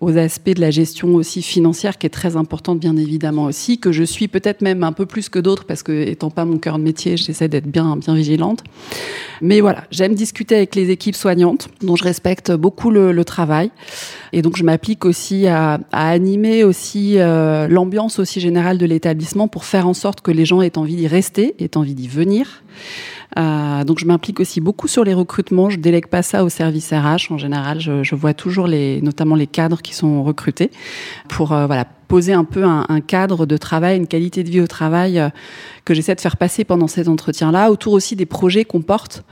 aux 0.01 0.17
aspects 0.17 0.51
de 0.51 0.61
la 0.61 0.71
gestion 0.71 1.15
aussi 1.15 1.41
financière 1.41 1.97
qui 1.97 2.07
est 2.07 2.11
très 2.11 2.35
importante 2.35 2.79
bien 2.79 2.95
évidemment 2.95 3.45
aussi 3.45 3.79
que 3.79 3.91
je 3.91 4.03
suis 4.03 4.27
peut-être 4.27 4.61
même 4.61 4.83
un 4.83 4.91
peu 4.91 5.05
plus 5.05 5.29
que 5.29 5.39
d'autres 5.39 5.65
parce 5.65 5.83
que 5.83 5.91
étant 5.91 6.29
pas 6.29 6.45
mon 6.45 6.57
cœur 6.57 6.77
de 6.77 6.83
métier 6.83 7.17
j'essaie 7.17 7.47
d'être 7.47 7.67
bien 7.67 7.97
bien 7.97 8.15
vigilante. 8.15 8.63
Mais 9.41 9.61
voilà 9.61 9.83
j'aime 9.91 10.15
discuter 10.15 10.55
avec 10.55 10.75
les 10.75 10.89
équipes 10.89 11.15
soignantes 11.15 11.69
dont 11.81 11.95
je 11.95 12.03
respecte 12.03 12.51
beaucoup 12.51 12.91
le, 12.91 13.11
le 13.11 13.25
travail. 13.25 13.71
Et 14.31 14.41
donc 14.41 14.57
je 14.57 14.63
m'applique 14.63 15.05
aussi 15.05 15.47
à, 15.47 15.79
à, 15.91 16.09
animer 16.09 16.63
aussi 16.63 17.15
euh, 17.17 17.67
l'ambiance 17.67 18.19
aussi 18.19 18.39
générale 18.39 18.77
de 18.77 18.85
l'établissement 18.85 19.47
pour 19.47 19.65
faire 19.65 19.87
en 19.87 19.93
sorte 19.93 20.21
que 20.21 20.31
les 20.31 20.45
gens 20.45 20.61
aient 20.61 20.77
envie 20.77 20.95
d'y 20.95 21.07
rester 21.07 21.55
aient 21.59 21.77
envie 21.77 21.95
d'y 21.95 22.07
venir 22.07 22.63
euh, 23.37 23.83
donc 23.83 23.99
je 23.99 24.05
m'implique 24.05 24.39
aussi 24.39 24.59
beaucoup 24.61 24.87
sur 24.87 25.03
les 25.03 25.13
recrutements. 25.13 25.69
Je 25.69 25.77
délègue 25.77 26.07
pas 26.07 26.21
ça 26.21 26.43
au 26.43 26.49
service 26.49 26.91
RH. 26.91 27.31
En 27.31 27.37
général, 27.37 27.79
je, 27.79 28.03
je 28.03 28.15
vois 28.15 28.33
toujours 28.33 28.67
les, 28.67 29.01
notamment 29.01 29.35
les 29.35 29.47
cadres 29.47 29.81
qui 29.81 29.93
sont 29.93 30.23
recrutés 30.23 30.71
pour 31.27 31.51
euh, 31.51 31.67
voilà 31.67 31.85
poser 32.07 32.33
un 32.33 32.43
peu 32.43 32.63
un, 32.63 32.85
un, 32.89 33.01
cadre 33.01 33.45
de 33.45 33.55
travail, 33.55 33.97
une 33.97 34.07
qualité 34.07 34.43
de 34.43 34.49
vie 34.49 34.61
au 34.61 34.67
travail 34.67 35.19
euh, 35.19 35.29
que 35.85 35.93
j'essaie 35.93 36.15
de 36.15 36.21
faire 36.21 36.37
passer 36.37 36.63
pendant 36.63 36.87
ces 36.87 37.07
entretiens-là, 37.07 37.69
autour 37.69 37.93
aussi 37.93 38.15
des 38.15 38.25
projets 38.25 38.65
qu'on 38.65 38.81
porte 38.81 39.23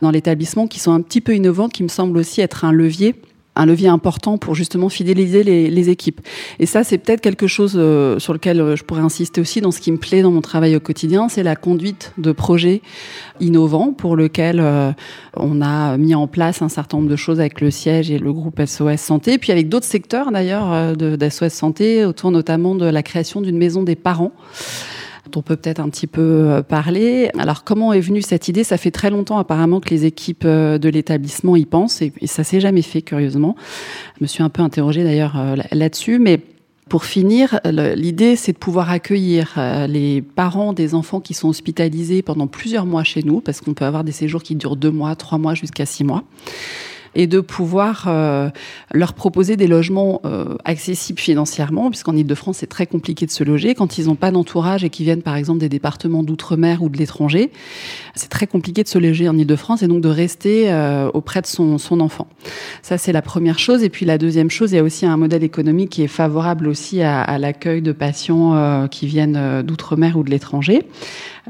dans 0.00 0.12
l'établissement 0.12 0.68
qui 0.68 0.78
sont 0.78 0.92
un 0.92 1.00
petit 1.00 1.20
peu 1.20 1.34
innovants, 1.34 1.68
qui 1.68 1.82
me 1.82 1.88
semblent 1.88 2.16
aussi 2.16 2.40
être 2.40 2.64
un 2.64 2.72
levier 2.72 3.16
un 3.56 3.66
levier 3.66 3.88
important 3.88 4.38
pour 4.38 4.54
justement 4.54 4.88
fidéliser 4.88 5.42
les, 5.42 5.70
les 5.70 5.88
équipes. 5.90 6.20
Et 6.58 6.66
ça, 6.66 6.84
c'est 6.84 6.98
peut-être 6.98 7.20
quelque 7.20 7.46
chose 7.46 7.74
euh, 7.76 8.18
sur 8.18 8.32
lequel 8.32 8.60
euh, 8.60 8.76
je 8.76 8.84
pourrais 8.84 9.00
insister 9.00 9.40
aussi 9.40 9.60
dans 9.60 9.70
ce 9.70 9.80
qui 9.80 9.90
me 9.90 9.98
plaît 9.98 10.22
dans 10.22 10.30
mon 10.30 10.40
travail 10.40 10.76
au 10.76 10.80
quotidien, 10.80 11.28
c'est 11.28 11.42
la 11.42 11.56
conduite 11.56 12.12
de 12.16 12.32
projets 12.32 12.80
innovants 13.40 13.92
pour 13.92 14.16
lequel 14.16 14.60
euh, 14.60 14.92
on 15.36 15.60
a 15.62 15.96
mis 15.96 16.14
en 16.14 16.26
place 16.26 16.62
un 16.62 16.68
certain 16.68 16.98
nombre 16.98 17.10
de 17.10 17.16
choses 17.16 17.40
avec 17.40 17.60
le 17.60 17.70
siège 17.70 18.10
et 18.10 18.18
le 18.18 18.32
groupe 18.32 18.60
SOS 18.64 19.00
Santé, 19.00 19.38
puis 19.38 19.52
avec 19.52 19.68
d'autres 19.68 19.86
secteurs 19.86 20.30
d'ailleurs 20.30 20.96
d'SOS 20.96 21.50
Santé, 21.50 22.04
autour 22.04 22.30
notamment 22.30 22.74
de 22.74 22.86
la 22.86 23.02
création 23.02 23.40
d'une 23.40 23.58
maison 23.58 23.82
des 23.82 23.96
parents 23.96 24.32
dont 25.24 25.40
on 25.40 25.42
peut 25.42 25.56
peut-être 25.56 25.80
un 25.80 25.88
petit 25.88 26.06
peu 26.06 26.62
parler. 26.68 27.30
Alors 27.38 27.64
comment 27.64 27.92
est 27.92 28.00
venue 28.00 28.22
cette 28.22 28.48
idée? 28.48 28.64
Ça 28.64 28.76
fait 28.76 28.90
très 28.90 29.10
longtemps 29.10 29.38
apparemment 29.38 29.80
que 29.80 29.90
les 29.90 30.04
équipes 30.04 30.46
de 30.46 30.88
l'établissement 30.88 31.56
y 31.56 31.64
pensent 31.64 32.02
et, 32.02 32.12
et 32.20 32.26
ça 32.26 32.44
s'est 32.44 32.60
jamais 32.60 32.82
fait 32.82 33.02
curieusement. 33.02 33.56
Je 34.18 34.24
me 34.24 34.26
suis 34.26 34.42
un 34.42 34.48
peu 34.48 34.62
interrogée 34.62 35.04
d'ailleurs 35.04 35.36
là-dessus, 35.72 36.18
mais 36.18 36.40
pour 36.88 37.04
finir, 37.04 37.60
l'idée, 37.64 38.34
c'est 38.34 38.52
de 38.52 38.58
pouvoir 38.58 38.90
accueillir 38.90 39.54
euh, 39.56 39.86
les 39.86 40.22
parents 40.22 40.72
des 40.72 40.96
enfants 40.96 41.20
qui 41.20 41.34
sont 41.34 41.48
hospitalisés 41.48 42.20
pendant 42.20 42.48
plusieurs 42.48 42.84
mois 42.84 43.04
chez 43.04 43.22
nous, 43.22 43.40
parce 43.40 43.60
qu'on 43.60 43.74
peut 43.74 43.84
avoir 43.84 44.02
des 44.02 44.10
séjours 44.10 44.42
qui 44.42 44.56
durent 44.56 44.74
deux 44.74 44.90
mois, 44.90 45.14
trois 45.14 45.38
mois, 45.38 45.54
jusqu'à 45.54 45.86
six 45.86 46.02
mois 46.02 46.24
et 47.14 47.26
de 47.26 47.40
pouvoir 47.40 48.04
euh, 48.06 48.50
leur 48.92 49.14
proposer 49.14 49.56
des 49.56 49.66
logements 49.66 50.20
euh, 50.24 50.56
accessibles 50.64 51.18
financièrement, 51.18 51.90
puisqu'en 51.90 52.16
Ile-de-France, 52.16 52.58
c'est 52.58 52.68
très 52.68 52.86
compliqué 52.86 53.26
de 53.26 53.30
se 53.30 53.42
loger. 53.42 53.74
Quand 53.74 53.98
ils 53.98 54.06
n'ont 54.06 54.14
pas 54.14 54.30
d'entourage 54.30 54.84
et 54.84 54.90
qu'ils 54.90 55.06
viennent, 55.06 55.22
par 55.22 55.36
exemple, 55.36 55.58
des 55.58 55.68
départements 55.68 56.22
d'outre-mer 56.22 56.82
ou 56.82 56.88
de 56.88 56.98
l'étranger, 56.98 57.50
c'est 58.14 58.28
très 58.28 58.46
compliqué 58.46 58.82
de 58.82 58.88
se 58.88 58.98
loger 58.98 59.28
en 59.28 59.36
Ile-de-France 59.36 59.82
et 59.82 59.88
donc 59.88 60.00
de 60.00 60.08
rester 60.08 60.72
euh, 60.72 61.10
auprès 61.12 61.40
de 61.40 61.46
son, 61.46 61.78
enfant. 62.00 62.28
Ça, 62.82 62.98
c'est 62.98 63.12
la 63.12 63.22
première 63.22 63.58
chose. 63.58 63.82
Et 63.82 63.88
puis 63.88 64.06
la 64.06 64.16
deuxième 64.16 64.50
chose, 64.50 64.72
il 64.72 64.76
y 64.76 64.78
a 64.78 64.84
aussi 64.84 65.06
un 65.06 65.16
modèle 65.16 65.42
économique 65.42 65.90
qui 65.90 66.02
est 66.02 66.08
favorable 66.08 66.68
aussi 66.68 67.02
à 67.02 67.38
l'accueil 67.38 67.82
de 67.82 67.92
patients 67.92 68.86
qui 68.88 69.06
viennent 69.06 69.62
d'outre-mer 69.62 70.16
ou 70.16 70.22
de 70.22 70.30
l'étranger. 70.30 70.86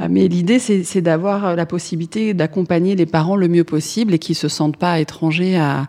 Mais 0.09 0.29
l'idée, 0.29 0.59
c'est 0.59 1.01
d'avoir 1.01 1.57
la 1.57 1.67
possibilité 1.67 2.35
d'accompagner 2.35 2.95
les 2.95 3.07
parents 3.07 3.37
le 3.37 3.49
mieux 3.49 3.65
possible 3.65 4.15
et 4.15 4.19
qu'ils 4.19 4.37
se 4.37 4.49
sentent 4.49 4.77
pas 4.77 5.01
étrangers 5.01 5.57
à, 5.57 5.89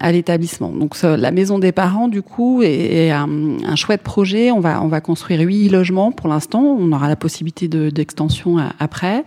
à 0.00 0.12
l'établissement. 0.12 0.70
Donc 0.70 1.00
la 1.02 1.30
maison 1.30 1.58
des 1.58 1.72
parents, 1.72 2.08
du 2.08 2.22
coup, 2.22 2.62
est, 2.62 3.10
un, 3.10 3.28
un, 3.64 3.76
chouette 3.76 4.02
projet. 4.02 4.50
On 4.50 4.60
va, 4.60 4.82
on 4.82 4.88
va 4.88 5.00
construire 5.00 5.40
huit 5.40 5.68
logements 5.68 6.12
pour 6.12 6.28
l'instant. 6.28 6.60
On 6.60 6.92
aura 6.92 7.08
la 7.08 7.16
possibilité 7.16 7.68
d'extension 7.68 8.58
après. 8.78 9.24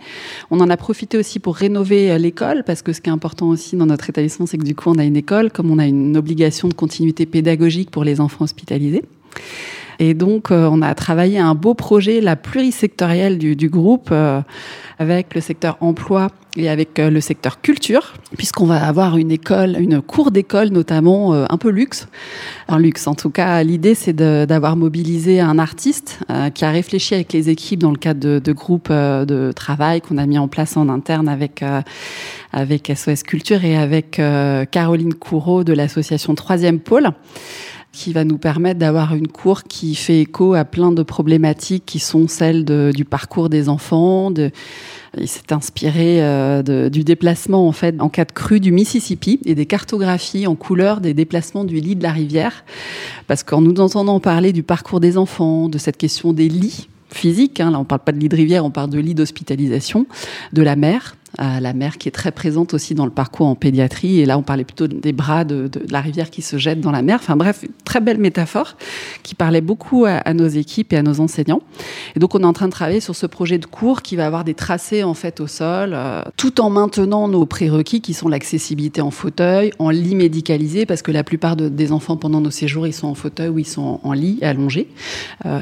On 0.50 0.60
en 0.60 0.70
a 0.70 0.76
profité 0.76 1.18
aussi 1.18 1.38
pour 1.38 1.56
rénover 1.56 2.10
euh, 2.10 2.18
l'école, 2.18 2.64
parce 2.64 2.82
que 2.82 2.92
ce 2.92 3.00
qui 3.00 3.10
est 3.10 3.12
important 3.12 3.48
aussi 3.48 3.76
dans 3.76 3.86
notre 3.86 4.08
établissement, 4.08 4.46
c'est 4.46 4.58
que 4.58 4.64
du 4.64 4.74
coup, 4.74 4.90
on 4.90 4.98
a 4.98 5.04
une 5.04 5.16
école, 5.16 5.50
comme 5.50 5.70
on 5.70 5.78
a 5.78 5.86
une 5.86 6.16
obligation 6.16 6.68
de 6.68 6.74
continuité 6.74 7.26
pédagogique 7.26 7.90
pour 7.90 8.04
les 8.04 8.20
enfants 8.20 8.44
hospitalisés. 8.44 9.02
Et 10.02 10.14
donc, 10.14 10.50
euh, 10.50 10.68
on 10.68 10.82
a 10.82 10.96
travaillé 10.96 11.38
un 11.38 11.54
beau 11.54 11.74
projet, 11.74 12.20
la 12.20 12.34
plurisectorielle 12.34 13.38
du, 13.38 13.54
du 13.54 13.68
groupe, 13.68 14.08
euh, 14.10 14.40
avec 14.98 15.32
le 15.32 15.40
secteur 15.40 15.76
emploi 15.80 16.26
et 16.56 16.68
avec 16.68 16.98
euh, 16.98 17.08
le 17.08 17.20
secteur 17.20 17.60
culture, 17.60 18.14
puisqu'on 18.36 18.66
va 18.66 18.84
avoir 18.84 19.16
une 19.16 19.30
école, 19.30 19.76
une 19.78 20.02
cour 20.02 20.32
d'école 20.32 20.70
notamment 20.70 21.34
un 21.34 21.56
peu 21.56 21.70
luxe. 21.70 22.08
Un 22.66 22.80
luxe, 22.80 23.06
en 23.06 23.14
tout 23.14 23.30
cas, 23.30 23.62
l'idée 23.62 23.94
c'est 23.94 24.12
d'avoir 24.12 24.74
mobilisé 24.74 25.38
un 25.38 25.60
artiste 25.60 26.18
qui 26.54 26.64
a 26.64 26.70
réfléchi 26.70 27.14
avec 27.14 27.32
les 27.32 27.48
équipes 27.48 27.78
dans 27.78 27.92
le 27.92 27.96
cadre 27.96 28.40
de, 28.40 28.52
groupes 28.52 28.90
de 28.90 29.52
travail 29.54 30.00
qu'on 30.00 30.18
a 30.18 30.26
mis 30.26 30.38
en 30.38 30.48
place 30.48 30.76
en 30.76 30.88
interne 30.88 31.28
avec 31.28 31.64
avec 32.52 32.92
SOS 32.94 33.22
Culture 33.22 33.64
et 33.64 33.76
avec 33.76 34.20
Caroline 34.70 35.14
Courreau 35.14 35.64
de 35.64 35.72
l'association 35.72 36.34
Troisième 36.34 36.80
Pôle 36.80 37.12
qui 37.92 38.14
va 38.14 38.24
nous 38.24 38.38
permettre 38.38 38.80
d'avoir 38.80 39.14
une 39.14 39.28
cour 39.28 39.64
qui 39.64 39.94
fait 39.94 40.22
écho 40.22 40.54
à 40.54 40.64
plein 40.64 40.92
de 40.92 41.02
problématiques 41.02 41.84
qui 41.84 41.98
sont 41.98 42.26
celles 42.26 42.64
du 42.64 43.04
parcours 43.04 43.50
des 43.50 43.68
enfants. 43.68 44.32
Il 45.18 45.28
s'est 45.28 45.52
inspiré 45.52 46.22
euh, 46.22 46.88
du 46.88 47.04
déplacement 47.04 47.68
en 47.68 47.72
fait 47.72 48.00
en 48.00 48.08
cas 48.08 48.24
de 48.24 48.32
crue 48.32 48.60
du 48.60 48.72
Mississippi 48.72 49.40
et 49.44 49.54
des 49.54 49.66
cartographies 49.66 50.46
en 50.46 50.54
couleur 50.54 51.02
des 51.02 51.12
déplacements 51.12 51.64
du 51.64 51.80
lit 51.80 51.94
de 51.94 52.02
la 52.02 52.12
rivière, 52.12 52.64
parce 53.26 53.42
qu'en 53.42 53.60
nous 53.60 53.78
entendant 53.78 54.20
parler 54.20 54.54
du 54.54 54.62
parcours 54.62 55.00
des 55.00 55.18
enfants, 55.18 55.68
de 55.68 55.76
cette 55.76 55.98
question 55.98 56.32
des 56.32 56.48
lits 56.48 56.88
physiques, 57.10 57.60
hein, 57.60 57.70
là 57.70 57.78
on 57.78 57.84
parle 57.84 58.00
pas 58.00 58.12
de 58.12 58.18
lit 58.18 58.30
de 58.30 58.36
rivière, 58.36 58.64
on 58.64 58.70
parle 58.70 58.88
de 58.88 58.98
lit 58.98 59.14
d'hospitalisation, 59.14 60.06
de 60.54 60.62
la 60.62 60.76
mer, 60.76 61.14
à 61.38 61.60
la 61.60 61.72
mer 61.72 61.98
qui 61.98 62.08
est 62.08 62.12
très 62.12 62.32
présente 62.32 62.74
aussi 62.74 62.94
dans 62.94 63.04
le 63.04 63.10
parcours 63.10 63.46
en 63.46 63.54
pédiatrie. 63.54 64.20
Et 64.20 64.26
là, 64.26 64.38
on 64.38 64.42
parlait 64.42 64.64
plutôt 64.64 64.86
des 64.86 65.12
bras 65.12 65.44
de, 65.44 65.70
la 65.90 66.00
rivière 66.00 66.30
qui 66.30 66.42
se 66.42 66.58
jette 66.58 66.80
dans 66.80 66.90
la 66.90 67.02
mer. 67.02 67.18
Enfin 67.20 67.36
bref, 67.36 67.64
très 67.84 68.00
belle 68.00 68.18
métaphore 68.18 68.76
qui 69.22 69.34
parlait 69.34 69.60
beaucoup 69.60 70.04
à, 70.06 70.34
nos 70.34 70.48
équipes 70.48 70.92
et 70.92 70.96
à 70.96 71.02
nos 71.02 71.20
enseignants. 71.20 71.62
Et 72.16 72.20
donc, 72.20 72.34
on 72.34 72.40
est 72.40 72.46
en 72.46 72.52
train 72.52 72.66
de 72.66 72.72
travailler 72.72 73.00
sur 73.00 73.16
ce 73.16 73.26
projet 73.26 73.58
de 73.58 73.66
cours 73.66 74.02
qui 74.02 74.16
va 74.16 74.26
avoir 74.26 74.44
des 74.44 74.54
tracés 74.54 75.02
en 75.04 75.14
fait 75.14 75.40
au 75.40 75.46
sol, 75.46 75.92
euh, 75.94 76.22
tout 76.36 76.60
en 76.60 76.70
maintenant 76.70 77.28
nos 77.28 77.46
prérequis 77.46 78.00
qui 78.00 78.14
sont 78.14 78.28
l'accessibilité 78.28 79.00
en 79.00 79.10
fauteuil, 79.10 79.72
en 79.78 79.90
lit 79.90 80.14
médicalisé, 80.14 80.86
parce 80.86 81.02
que 81.02 81.10
la 81.10 81.24
plupart 81.24 81.56
de, 81.56 81.68
des 81.68 81.92
enfants 81.92 82.16
pendant 82.16 82.40
nos 82.40 82.50
séjours, 82.50 82.86
ils 82.86 82.92
sont 82.92 83.08
en 83.08 83.14
fauteuil 83.14 83.48
ou 83.48 83.58
ils 83.58 83.66
sont 83.66 84.00
en, 84.02 84.12
lit 84.12 84.38
allongé, 84.42 84.88
euh, 85.46 85.60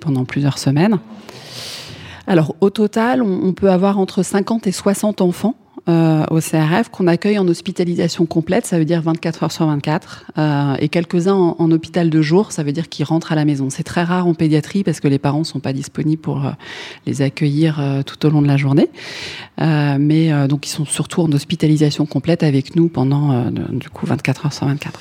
pendant 0.00 0.24
plusieurs 0.24 0.58
semaines. 0.58 0.98
Alors 2.30 2.54
au 2.60 2.70
total, 2.70 3.22
on, 3.22 3.52
peut 3.52 3.72
avoir 3.72 3.98
entre 3.98 4.22
50 4.22 4.68
et 4.68 4.70
60 4.70 5.20
enfants 5.20 5.56
euh, 5.88 6.24
au 6.30 6.38
CRF 6.38 6.88
qu'on 6.88 7.08
accueille 7.08 7.40
en 7.40 7.48
hospitalisation 7.48 8.24
complète, 8.24 8.66
ça 8.66 8.78
veut 8.78 8.84
dire 8.84 9.02
24 9.02 9.42
heures 9.42 9.50
sur 9.50 9.66
24, 9.66 10.26
euh, 10.38 10.76
et 10.78 10.88
quelques-uns 10.88 11.34
en, 11.34 11.70
hôpital 11.72 12.08
de 12.08 12.22
jour, 12.22 12.52
ça 12.52 12.62
veut 12.62 12.70
dire 12.70 12.88
qu'ils 12.88 13.04
rentrent 13.04 13.32
à 13.32 13.34
la 13.34 13.44
maison. 13.44 13.68
C'est 13.68 13.82
très 13.82 14.04
rare 14.04 14.28
en 14.28 14.34
pédiatrie 14.34 14.84
parce 14.84 15.00
que 15.00 15.08
les 15.08 15.18
parents 15.18 15.42
sont 15.42 15.58
pas 15.58 15.72
disponibles 15.72 16.22
pour 16.22 16.46
euh, 16.46 16.50
les 17.04 17.20
accueillir 17.20 17.82
tout 18.06 18.24
au 18.24 18.30
long 18.30 18.42
de 18.42 18.46
la 18.46 18.56
journée, 18.56 18.90
mais 19.58 20.30
donc 20.46 20.68
ils 20.68 20.70
sont 20.70 20.84
surtout 20.84 21.22
en 21.22 21.32
hospitalisation 21.32 22.06
complète 22.06 22.44
avec 22.44 22.76
nous 22.76 22.86
pendant 22.86 23.50
du 23.50 23.90
coup 23.90 24.06
24 24.06 24.46
heures 24.46 24.52
sur 24.52 24.66
24. 24.68 25.00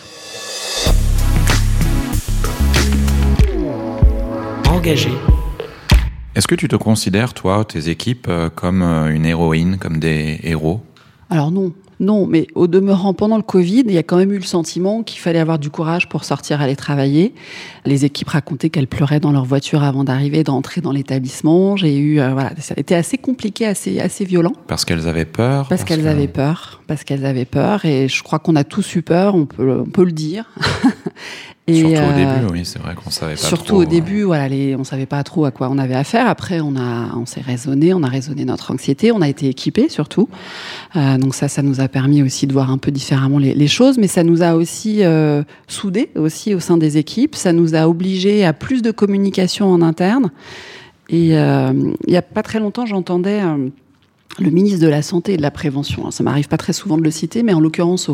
Engagé. 4.72 5.12
Est-ce 6.40 6.48
que 6.48 6.56
tu 6.56 6.70
te 6.70 6.78
considères, 6.78 7.34
toi, 7.34 7.66
tes 7.66 7.90
équipes, 7.90 8.28
euh, 8.30 8.50
comme 8.50 8.82
euh, 8.82 9.14
une 9.14 9.26
héroïne, 9.26 9.78
comme 9.78 10.00
des 10.00 10.40
héros? 10.44 10.80
Alors 11.30 11.52
non, 11.52 11.74
non, 12.00 12.28
mais 12.28 12.48
au 12.56 12.68
demeurant, 12.68 13.14
pendant 13.14 13.36
le 13.36 13.44
Covid, 13.44 13.84
il 13.86 13.92
y 13.92 13.98
a 13.98 14.04
quand 14.04 14.16
même 14.16 14.32
eu 14.32 14.38
le 14.38 14.46
sentiment 14.46 15.04
qu'il 15.04 15.20
fallait 15.20 15.40
avoir 15.40 15.60
du 15.60 15.70
courage 15.70 16.08
pour 16.08 16.24
sortir 16.24 16.62
aller 16.62 16.78
travailler. 16.78 17.34
Les 17.84 18.06
équipes 18.06 18.30
racontaient 18.30 18.70
qu'elles 18.70 18.88
pleuraient 18.88 19.20
dans 19.20 19.34
leur 19.34 19.44
voiture 19.44 19.84
avant 19.84 20.06
d'arriver, 20.06 20.46
d'entrer 20.46 20.80
dans 20.80 20.94
l'établissement. 20.94 21.76
J'ai 21.76 21.98
eu, 21.98 22.22
euh, 22.22 22.32
voilà, 22.32 22.52
ça 22.60 22.74
a 22.78 22.80
été 22.80 22.96
assez 22.96 23.18
compliqué, 23.18 23.66
assez, 23.66 24.00
assez 24.00 24.24
violent. 24.24 24.54
Parce 24.68 24.86
qu'elles 24.86 25.10
avaient 25.10 25.26
peur. 25.26 25.68
Parce, 25.68 25.82
parce 25.82 25.84
qu'elles 25.84 26.04
que... 26.04 26.08
avaient 26.08 26.30
peur. 26.30 26.82
Parce 26.88 27.04
qu'elles 27.04 27.26
avaient 27.26 27.44
peur. 27.44 27.84
Et 27.84 28.08
je 28.08 28.24
crois 28.24 28.40
qu'on 28.40 28.56
a 28.56 28.64
tous 28.64 28.96
eu 28.96 29.02
peur. 29.02 29.36
On 29.36 29.46
peut, 29.46 29.82
on 29.82 29.90
peut 29.90 30.06
le 30.06 30.14
dire. 30.14 30.50
Et 31.70 31.80
surtout 31.80 31.96
euh, 31.96 32.10
au 32.10 32.14
début, 32.14 32.54
oui, 32.54 32.66
c'est 32.66 32.80
vrai 32.80 32.96
qu'on 32.96 33.10
savait 33.10 33.34
pas 33.34 33.38
surtout 33.38 33.66
trop. 33.66 33.82
au 33.82 33.86
début, 33.86 34.24
voilà, 34.24 34.48
les, 34.48 34.76
on 34.76 34.84
savait 34.84 35.06
pas 35.06 35.24
trop 35.24 35.46
à 35.46 35.52
quoi 35.52 35.70
on 35.70 35.78
avait 35.78 35.96
affaire. 35.96 36.28
Après, 36.28 36.60
on 36.60 36.76
a, 36.76 37.16
on 37.16 37.26
s'est 37.26 37.42
raisonné, 37.42 37.94
on 37.94 38.04
a 38.04 38.08
raisonné 38.08 38.46
notre 38.46 38.72
anxiété, 38.72 39.12
on 39.12 39.22
a 39.22 39.30
été 39.30 39.48
équipé 39.48 39.90
surtout. 39.90 40.30
Euh, 40.96 41.18
donc 41.18 41.36
ça, 41.36 41.48
ça 41.48 41.62
nous 41.62 41.82
a 41.82 41.88
permis 41.88 42.24
aussi 42.24 42.48
de 42.48 42.54
voir 42.54 42.72
un 42.72 42.78
peu 42.78 42.92
différemment 42.92 43.38
les, 43.38 43.54
les 43.54 43.68
choses, 43.68 43.98
mais 43.98 44.08
ça 44.08 44.24
nous 44.24 44.42
a 44.42 44.56
aussi 44.56 45.04
euh, 45.04 45.44
soudés 45.68 46.10
aussi 46.16 46.56
au 46.56 46.60
sein 46.60 46.78
des 46.78 46.98
équipes. 46.98 47.36
Ça 47.36 47.54
nous 47.54 47.76
a 47.76 47.88
obligés 47.88 48.46
à 48.46 48.54
plus 48.54 48.82
de 48.82 48.92
communication 48.92 49.72
en 49.72 49.82
interne. 49.82 50.32
Et 51.10 51.38
euh, 51.38 51.72
il 52.08 52.14
y 52.14 52.18
a 52.18 52.22
pas 52.22 52.44
très 52.44 52.60
longtemps, 52.60 52.86
j'entendais 52.86 53.42
le 54.38 54.52
ministre 54.52 54.80
de 54.80 54.88
la 54.88 55.02
Santé 55.02 55.34
et 55.34 55.38
de 55.38 55.42
la 55.42 55.52
Prévention. 55.52 56.04
Alors, 56.04 56.14
ça 56.14 56.24
m'arrive 56.24 56.48
pas 56.48 56.58
très 56.58 56.74
souvent 56.74 56.98
de 56.98 57.04
le 57.04 57.12
citer, 57.12 57.44
mais 57.44 57.54
en 57.54 57.60
l'occurrence, 57.60 58.10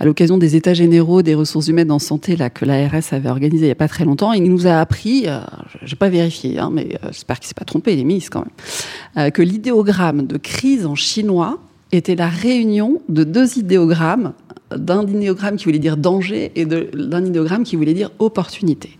à 0.00 0.04
l'occasion 0.04 0.38
des 0.38 0.56
États 0.56 0.74
généraux 0.74 1.22
des 1.22 1.34
ressources 1.34 1.68
humaines 1.68 1.90
en 1.90 1.98
santé 1.98 2.36
là, 2.36 2.50
que 2.50 2.64
l'ARS 2.64 3.12
avait 3.12 3.28
organisé 3.28 3.66
il 3.66 3.68
y 3.68 3.72
a 3.72 3.76
pas 3.76 3.88
très 3.88 4.04
longtemps, 4.04 4.32
il 4.32 4.44
nous 4.44 4.66
a 4.66 4.80
appris, 4.80 5.24
euh, 5.26 5.40
j'ai 5.82 5.96
pas 5.96 6.08
vérifié, 6.08 6.58
hein, 6.58 6.70
mais 6.72 6.98
euh, 7.02 7.08
j'espère 7.08 7.38
qu'il 7.38 7.48
s'est 7.48 7.54
pas 7.54 7.64
trompé, 7.64 7.96
les 7.96 8.04
ministres 8.04 8.30
quand 8.30 8.44
même, 8.44 9.26
euh, 9.26 9.30
que 9.30 9.42
l'idéogramme 9.42 10.26
de 10.26 10.36
crise 10.36 10.84
en 10.84 10.94
chinois 10.94 11.58
était 11.92 12.16
la 12.16 12.28
réunion 12.28 13.00
de 13.08 13.24
deux 13.24 13.58
idéogrammes, 13.58 14.32
d'un 14.74 15.06
idéogramme 15.06 15.56
qui 15.56 15.66
voulait 15.66 15.78
dire 15.78 15.96
danger 15.96 16.50
et 16.56 16.64
d'un 16.64 17.24
idéogramme 17.24 17.62
qui 17.62 17.76
voulait 17.76 17.94
dire 17.94 18.10
opportunité. 18.18 18.98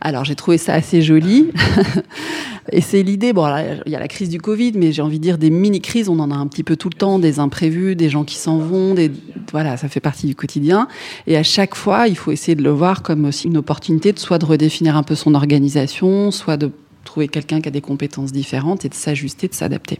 Alors 0.00 0.24
j'ai 0.24 0.36
trouvé 0.36 0.58
ça 0.58 0.74
assez 0.74 1.02
joli. 1.02 1.50
Et 2.72 2.80
c'est 2.80 3.02
l'idée, 3.02 3.32
bon, 3.32 3.46
il 3.86 3.92
y 3.92 3.96
a 3.96 4.00
la 4.00 4.08
crise 4.08 4.28
du 4.28 4.40
Covid, 4.40 4.72
mais 4.74 4.92
j'ai 4.92 5.02
envie 5.02 5.18
de 5.18 5.22
dire 5.22 5.38
des 5.38 5.50
mini-crises, 5.50 6.08
on 6.08 6.18
en 6.18 6.30
a 6.30 6.34
un 6.34 6.46
petit 6.46 6.62
peu 6.62 6.76
tout 6.76 6.88
le 6.88 6.96
temps, 6.96 7.18
des 7.18 7.38
imprévus, 7.38 7.94
des 7.94 8.08
gens 8.08 8.24
qui 8.24 8.36
s'en 8.36 8.58
vont, 8.58 8.94
des, 8.94 9.10
voilà, 9.52 9.76
ça 9.76 9.88
fait 9.88 10.00
partie 10.00 10.26
du 10.26 10.34
quotidien. 10.34 10.88
Et 11.26 11.36
à 11.36 11.42
chaque 11.42 11.74
fois, 11.74 12.08
il 12.08 12.16
faut 12.16 12.32
essayer 12.32 12.54
de 12.54 12.62
le 12.62 12.70
voir 12.70 13.02
comme 13.02 13.26
aussi 13.26 13.48
une 13.48 13.58
opportunité 13.58 14.12
de 14.12 14.18
soit 14.18 14.38
de 14.38 14.46
redéfinir 14.46 14.96
un 14.96 15.02
peu 15.02 15.14
son 15.14 15.34
organisation, 15.34 16.30
soit 16.30 16.56
de 16.56 16.70
trouver 17.04 17.28
quelqu'un 17.28 17.60
qui 17.60 17.68
a 17.68 17.70
des 17.70 17.82
compétences 17.82 18.32
différentes 18.32 18.84
et 18.84 18.88
de 18.88 18.94
s'ajuster, 18.94 19.46
de 19.46 19.54
s'adapter. 19.54 19.98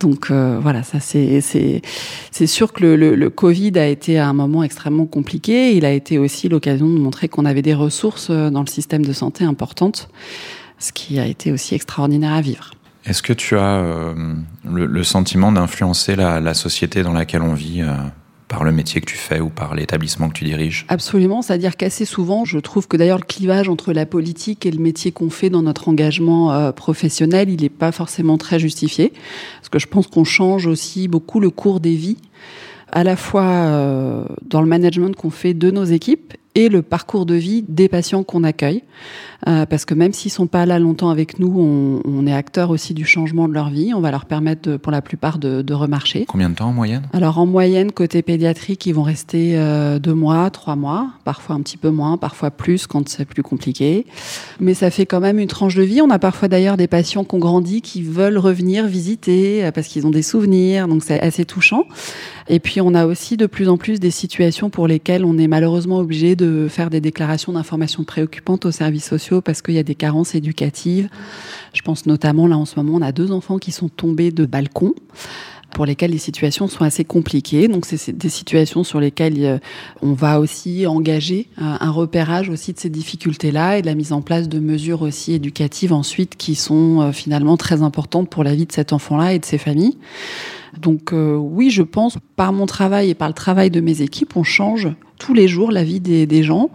Donc 0.00 0.30
euh, 0.30 0.58
voilà, 0.60 0.82
ça 0.82 0.98
c'est 0.98 1.40
c'est 1.40 2.46
sûr 2.46 2.72
que 2.72 2.82
le, 2.82 2.96
le, 2.96 3.14
le, 3.14 3.30
Covid 3.30 3.78
a 3.78 3.86
été 3.86 4.18
à 4.18 4.28
un 4.28 4.32
moment 4.32 4.62
extrêmement 4.62 5.04
compliqué. 5.04 5.76
Il 5.76 5.84
a 5.84 5.92
été 5.92 6.18
aussi 6.18 6.48
l'occasion 6.48 6.86
de 6.86 6.98
montrer 6.98 7.28
qu'on 7.28 7.44
avait 7.44 7.60
des 7.60 7.74
ressources 7.74 8.28
euh, 8.30 8.48
dans 8.48 8.62
le 8.62 8.66
système 8.66 9.04
de 9.04 9.12
santé 9.12 9.44
importantes 9.44 10.08
ce 10.80 10.92
qui 10.92 11.20
a 11.20 11.26
été 11.26 11.52
aussi 11.52 11.74
extraordinaire 11.76 12.32
à 12.32 12.40
vivre. 12.40 12.70
Est-ce 13.04 13.22
que 13.22 13.32
tu 13.32 13.56
as 13.56 13.80
euh, 13.80 14.34
le, 14.64 14.86
le, 14.86 15.04
sentiment 15.04 15.52
d'influencer 15.52 16.16
la, 16.16 16.40
la, 16.40 16.54
société 16.54 17.02
dans 17.02 17.12
laquelle 17.12 17.42
on 17.42 17.54
vit 17.54 17.80
euh, 17.80 17.94
par 18.48 18.62
le 18.62 18.72
métier 18.72 19.00
que 19.00 19.06
tu 19.06 19.16
fais 19.16 19.40
ou 19.40 19.48
par 19.48 19.74
l'établissement 19.74 20.28
que 20.28 20.34
tu 20.34 20.44
diriges? 20.44 20.84
Absolument, 20.88 21.40
c'est-à-dire 21.40 21.76
qu'assez 21.76 22.04
souvent, 22.04 22.44
je 22.44 22.58
trouve 22.58 22.88
que 22.88 22.98
d'ailleurs 22.98 23.18
le 23.18 23.24
clivage 23.24 23.70
entre 23.70 23.92
la 23.94 24.04
politique 24.04 24.66
et 24.66 24.70
le 24.70 24.78
métier 24.78 25.12
qu'on 25.12 25.30
fait 25.30 25.48
dans 25.48 25.62
notre 25.62 25.88
engagement 25.88 26.52
euh, 26.52 26.72
professionnel, 26.72 27.48
il 27.48 27.62
n'est 27.62 27.70
pas 27.70 27.92
forcément 27.92 28.36
très 28.36 28.58
justifié, 28.58 29.12
parce 29.60 29.70
que 29.70 29.78
je 29.78 29.86
pense 29.86 30.06
qu'on 30.06 30.24
change 30.24 30.66
aussi 30.66 31.08
beaucoup 31.08 31.40
le 31.40 31.50
cours 31.50 31.80
des 31.80 31.94
vies 31.94 32.18
à 32.92 33.04
la 33.04 33.14
fois 33.14 34.26
dans 34.42 34.60
le 34.60 34.66
management 34.66 35.14
qu'on 35.14 35.30
fait 35.30 35.54
de 35.54 35.70
nos 35.70 35.84
équipes 35.84 36.34
et 36.54 36.68
le 36.68 36.82
parcours 36.82 37.26
de 37.26 37.34
vie 37.34 37.64
des 37.68 37.88
patients 37.88 38.24
qu'on 38.24 38.44
accueille. 38.44 38.82
Euh, 39.48 39.64
parce 39.64 39.86
que 39.86 39.94
même 39.94 40.12
s'ils 40.12 40.30
sont 40.30 40.46
pas 40.46 40.66
là 40.66 40.78
longtemps 40.78 41.08
avec 41.08 41.38
nous, 41.38 41.54
on, 41.56 42.02
on, 42.04 42.26
est 42.26 42.32
acteur 42.32 42.68
aussi 42.68 42.92
du 42.92 43.06
changement 43.06 43.48
de 43.48 43.54
leur 43.54 43.70
vie. 43.70 43.94
On 43.94 44.00
va 44.00 44.10
leur 44.10 44.26
permettre, 44.26 44.70
de, 44.70 44.76
pour 44.76 44.92
la 44.92 45.00
plupart, 45.00 45.38
de, 45.38 45.62
de, 45.62 45.72
remarcher. 45.72 46.26
Combien 46.28 46.50
de 46.50 46.54
temps 46.54 46.68
en 46.68 46.72
moyenne? 46.72 47.02
Alors 47.14 47.38
en 47.38 47.46
moyenne, 47.46 47.90
côté 47.90 48.20
pédiatrique, 48.20 48.84
ils 48.84 48.92
vont 48.92 49.02
rester 49.02 49.52
euh, 49.54 49.98
deux 49.98 50.12
mois, 50.12 50.50
trois 50.50 50.76
mois, 50.76 51.08
parfois 51.24 51.56
un 51.56 51.60
petit 51.60 51.78
peu 51.78 51.88
moins, 51.88 52.18
parfois 52.18 52.50
plus 52.50 52.86
quand 52.86 53.08
c'est 53.08 53.24
plus 53.24 53.42
compliqué. 53.42 54.04
Mais 54.60 54.74
ça 54.74 54.90
fait 54.90 55.06
quand 55.06 55.20
même 55.20 55.38
une 55.38 55.48
tranche 55.48 55.74
de 55.74 55.82
vie. 55.82 56.02
On 56.02 56.10
a 56.10 56.18
parfois 56.18 56.48
d'ailleurs 56.48 56.76
des 56.76 56.88
patients 56.88 57.24
qui 57.24 57.34
ont 57.34 57.38
grandi, 57.38 57.80
qui 57.80 58.02
veulent 58.02 58.38
revenir 58.38 58.86
visiter 58.86 59.64
euh, 59.64 59.72
parce 59.72 59.86
qu'ils 59.86 60.06
ont 60.06 60.10
des 60.10 60.22
souvenirs, 60.22 60.86
donc 60.86 61.02
c'est 61.02 61.20
assez 61.20 61.46
touchant. 61.46 61.84
Et 62.48 62.60
puis 62.60 62.82
on 62.82 62.94
a 62.94 63.06
aussi 63.06 63.38
de 63.38 63.46
plus 63.46 63.70
en 63.70 63.78
plus 63.78 64.00
des 64.00 64.10
situations 64.10 64.68
pour 64.68 64.86
lesquelles 64.86 65.24
on 65.24 65.38
est 65.38 65.48
malheureusement 65.48 65.98
obligé 65.98 66.36
de 66.40 66.68
faire 66.68 66.90
des 66.90 67.00
déclarations 67.00 67.52
d'informations 67.52 68.04
préoccupantes 68.04 68.64
aux 68.64 68.70
services 68.70 69.04
sociaux 69.04 69.40
parce 69.40 69.62
qu'il 69.62 69.74
y 69.74 69.78
a 69.78 69.82
des 69.82 69.94
carences 69.94 70.34
éducatives. 70.34 71.08
Je 71.74 71.82
pense 71.82 72.06
notamment 72.06 72.46
là 72.46 72.56
en 72.56 72.64
ce 72.64 72.76
moment, 72.80 72.98
on 72.98 73.02
a 73.02 73.12
deux 73.12 73.30
enfants 73.30 73.58
qui 73.58 73.72
sont 73.72 73.88
tombés 73.88 74.30
de 74.30 74.46
balcon 74.46 74.94
pour 75.72 75.86
lesquels 75.86 76.10
les 76.10 76.18
situations 76.18 76.66
sont 76.66 76.82
assez 76.82 77.04
compliquées. 77.04 77.68
Donc 77.68 77.86
c'est 77.86 78.10
des 78.10 78.28
situations 78.28 78.82
sur 78.82 79.00
lesquelles 79.00 79.44
euh, 79.44 79.58
on 80.02 80.14
va 80.14 80.40
aussi 80.40 80.86
engager 80.86 81.46
un 81.58 81.90
repérage 81.90 82.48
aussi 82.48 82.72
de 82.72 82.78
ces 82.78 82.90
difficultés-là 82.90 83.78
et 83.78 83.82
de 83.82 83.86
la 83.86 83.94
mise 83.94 84.12
en 84.12 84.22
place 84.22 84.48
de 84.48 84.58
mesures 84.58 85.02
aussi 85.02 85.34
éducatives 85.34 85.92
ensuite 85.92 86.36
qui 86.36 86.54
sont 86.54 87.00
euh, 87.00 87.12
finalement 87.12 87.56
très 87.56 87.82
importantes 87.82 88.28
pour 88.28 88.42
la 88.42 88.54
vie 88.54 88.66
de 88.66 88.72
cet 88.72 88.92
enfant-là 88.92 89.34
et 89.34 89.38
de 89.38 89.44
ses 89.44 89.58
familles. 89.58 89.96
Donc 90.78 91.12
euh, 91.12 91.36
oui, 91.36 91.70
je 91.70 91.82
pense, 91.82 92.18
par 92.36 92.52
mon 92.52 92.66
travail 92.66 93.10
et 93.10 93.14
par 93.14 93.28
le 93.28 93.34
travail 93.34 93.70
de 93.70 93.80
mes 93.80 94.02
équipes, 94.02 94.36
on 94.36 94.44
change 94.44 94.88
tous 95.18 95.34
les 95.34 95.48
jours 95.48 95.70
la 95.70 95.84
vie 95.84 96.00
des, 96.00 96.42
gens, 96.42 96.70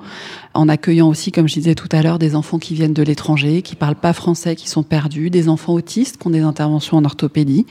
en 0.53 0.69
accueillant 0.69 1.09
aussi, 1.09 1.31
comme 1.31 1.47
je 1.47 1.55
disais 1.55 1.73
tout 1.73 1.89
à 1.91 2.03
l'heure, 2.03 2.19
des 2.19 2.35
enfants 2.35 2.59
qui 2.59 2.75
viennent 2.75 2.93
de 2.93 3.01
l'étranger, 3.01 3.63
qui 3.63 3.75
parlent 3.75 3.95
pas 3.95 4.13
français, 4.13 4.55
qui 4.55 4.69
sont 4.69 4.83
perdus, 4.83 5.31
des 5.31 5.49
enfants 5.49 5.73
autistes 5.73 6.17
qui 6.17 6.27
ont 6.27 6.29
des 6.29 6.41
interventions 6.41 6.97
en 6.97 7.05
orthopédie. 7.05 7.65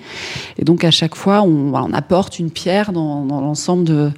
Et 0.58 0.64
donc 0.64 0.82
à 0.82 0.90
chaque 0.90 1.14
fois, 1.14 1.42
on, 1.42 1.92
apporte 1.92 2.40
une 2.40 2.50
pierre 2.50 2.92
dans, 2.92 3.24
dans 3.24 3.40
l'ensemble 3.40 4.12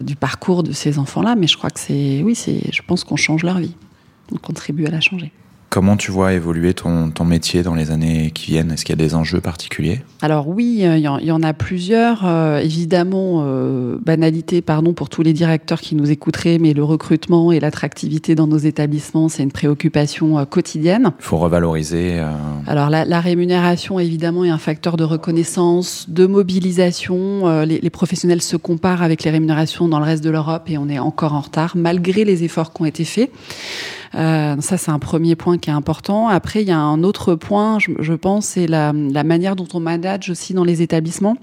du 0.00 0.14
parcours 0.14 0.62
de 0.62 0.72
ces 0.72 1.00
enfants-là. 1.00 1.34
Mais 1.34 1.48
je 1.48 1.56
crois 1.56 1.70
que 1.70 1.80
c'est, 1.80 2.22
oui, 2.22 2.36
c'est, 2.36 2.60
je 2.72 2.82
pense 2.86 3.02
qu'on 3.02 3.16
change 3.16 3.42
leur 3.42 3.58
vie. 3.58 3.74
On 4.32 4.36
contribue 4.36 4.86
à 4.86 4.90
la 4.90 5.00
changer. 5.00 5.32
Comment 5.68 5.96
tu 5.96 6.10
vois 6.10 6.32
évoluer 6.32 6.74
ton, 6.74 7.10
ton 7.10 7.24
métier 7.24 7.62
dans 7.62 7.74
les 7.74 7.90
années 7.90 8.30
qui 8.32 8.52
viennent? 8.52 8.70
Est-ce 8.70 8.84
qu'il 8.84 8.98
y 8.98 9.02
a 9.02 9.04
des 9.04 9.14
enjeux 9.14 9.40
particuliers? 9.40 10.00
Alors 10.22 10.48
oui, 10.48 10.78
il 10.80 10.98
y, 10.98 11.08
en, 11.08 11.18
il 11.18 11.26
y, 11.26 11.32
en 11.32 11.42
a 11.42 11.52
plusieurs. 11.52 12.24
Euh, 12.24 12.58
évidemment, 12.58 13.42
euh, 13.44 13.98
banalité, 14.00 14.62
pardon 14.62 14.94
pour 14.94 15.08
tous 15.08 15.22
les 15.22 15.32
directeurs 15.32 15.80
qui 15.80 15.94
nous 15.94 16.10
écouteraient, 16.10 16.58
mais 16.58 16.72
le 16.72 16.84
recrutement 16.84 17.52
et 17.52 17.60
l'attractivité 17.60 18.34
dans 18.34 18.46
nos 18.46 18.58
établissements, 18.58 19.28
c'est 19.28 19.42
une 19.42 19.52
préoccupation 19.52 20.38
euh, 20.38 20.44
quotidienne. 20.44 21.12
Il 21.18 21.24
faut 21.24 21.36
revaloriser. 21.36 22.20
Euh... 22.20 22.30
Alors 22.66 22.88
la, 22.88 23.04
la, 23.04 23.20
rémunération, 23.20 23.98
évidemment, 23.98 24.44
est 24.44 24.50
un 24.50 24.58
facteur 24.58 24.96
de 24.96 25.04
reconnaissance, 25.04 26.06
de 26.08 26.26
mobilisation. 26.26 27.48
Euh, 27.48 27.64
les, 27.64 27.80
les 27.80 27.90
professionnels 27.90 28.40
se 28.42 28.56
comparent 28.56 29.02
avec 29.02 29.24
les 29.24 29.30
rémunérations 29.30 29.88
dans 29.88 29.98
le 29.98 30.06
reste 30.06 30.24
de 30.24 30.30
l'Europe 30.30 30.70
et 30.70 30.78
on 30.78 30.88
est 30.88 30.98
encore 30.98 31.34
en 31.34 31.40
retard, 31.40 31.72
malgré 31.76 32.24
les 32.24 32.44
efforts 32.44 32.72
qui 32.72 32.82
ont 32.82 32.86
été 32.86 33.04
faits. 33.04 33.30
Euh, 34.14 34.56
ça, 34.60 34.76
c'est 34.76 34.90
un 34.90 34.98
premier 34.98 35.36
point 35.36 35.58
qui 35.58 35.70
est 35.70 35.74
important. 35.74 36.28
Après, 36.28 36.62
il 36.62 36.68
y 36.68 36.72
a 36.72 36.78
un 36.78 37.02
autre 37.02 37.34
point, 37.34 37.78
je, 37.78 37.90
je 37.98 38.14
pense, 38.14 38.46
c'est 38.46 38.66
la, 38.66 38.92
la, 38.92 39.24
manière 39.24 39.56
dont 39.56 39.68
on 39.74 39.80
manage 39.80 40.30
aussi 40.30 40.54
dans 40.54 40.64
les 40.64 40.82
établissements. 40.82 41.36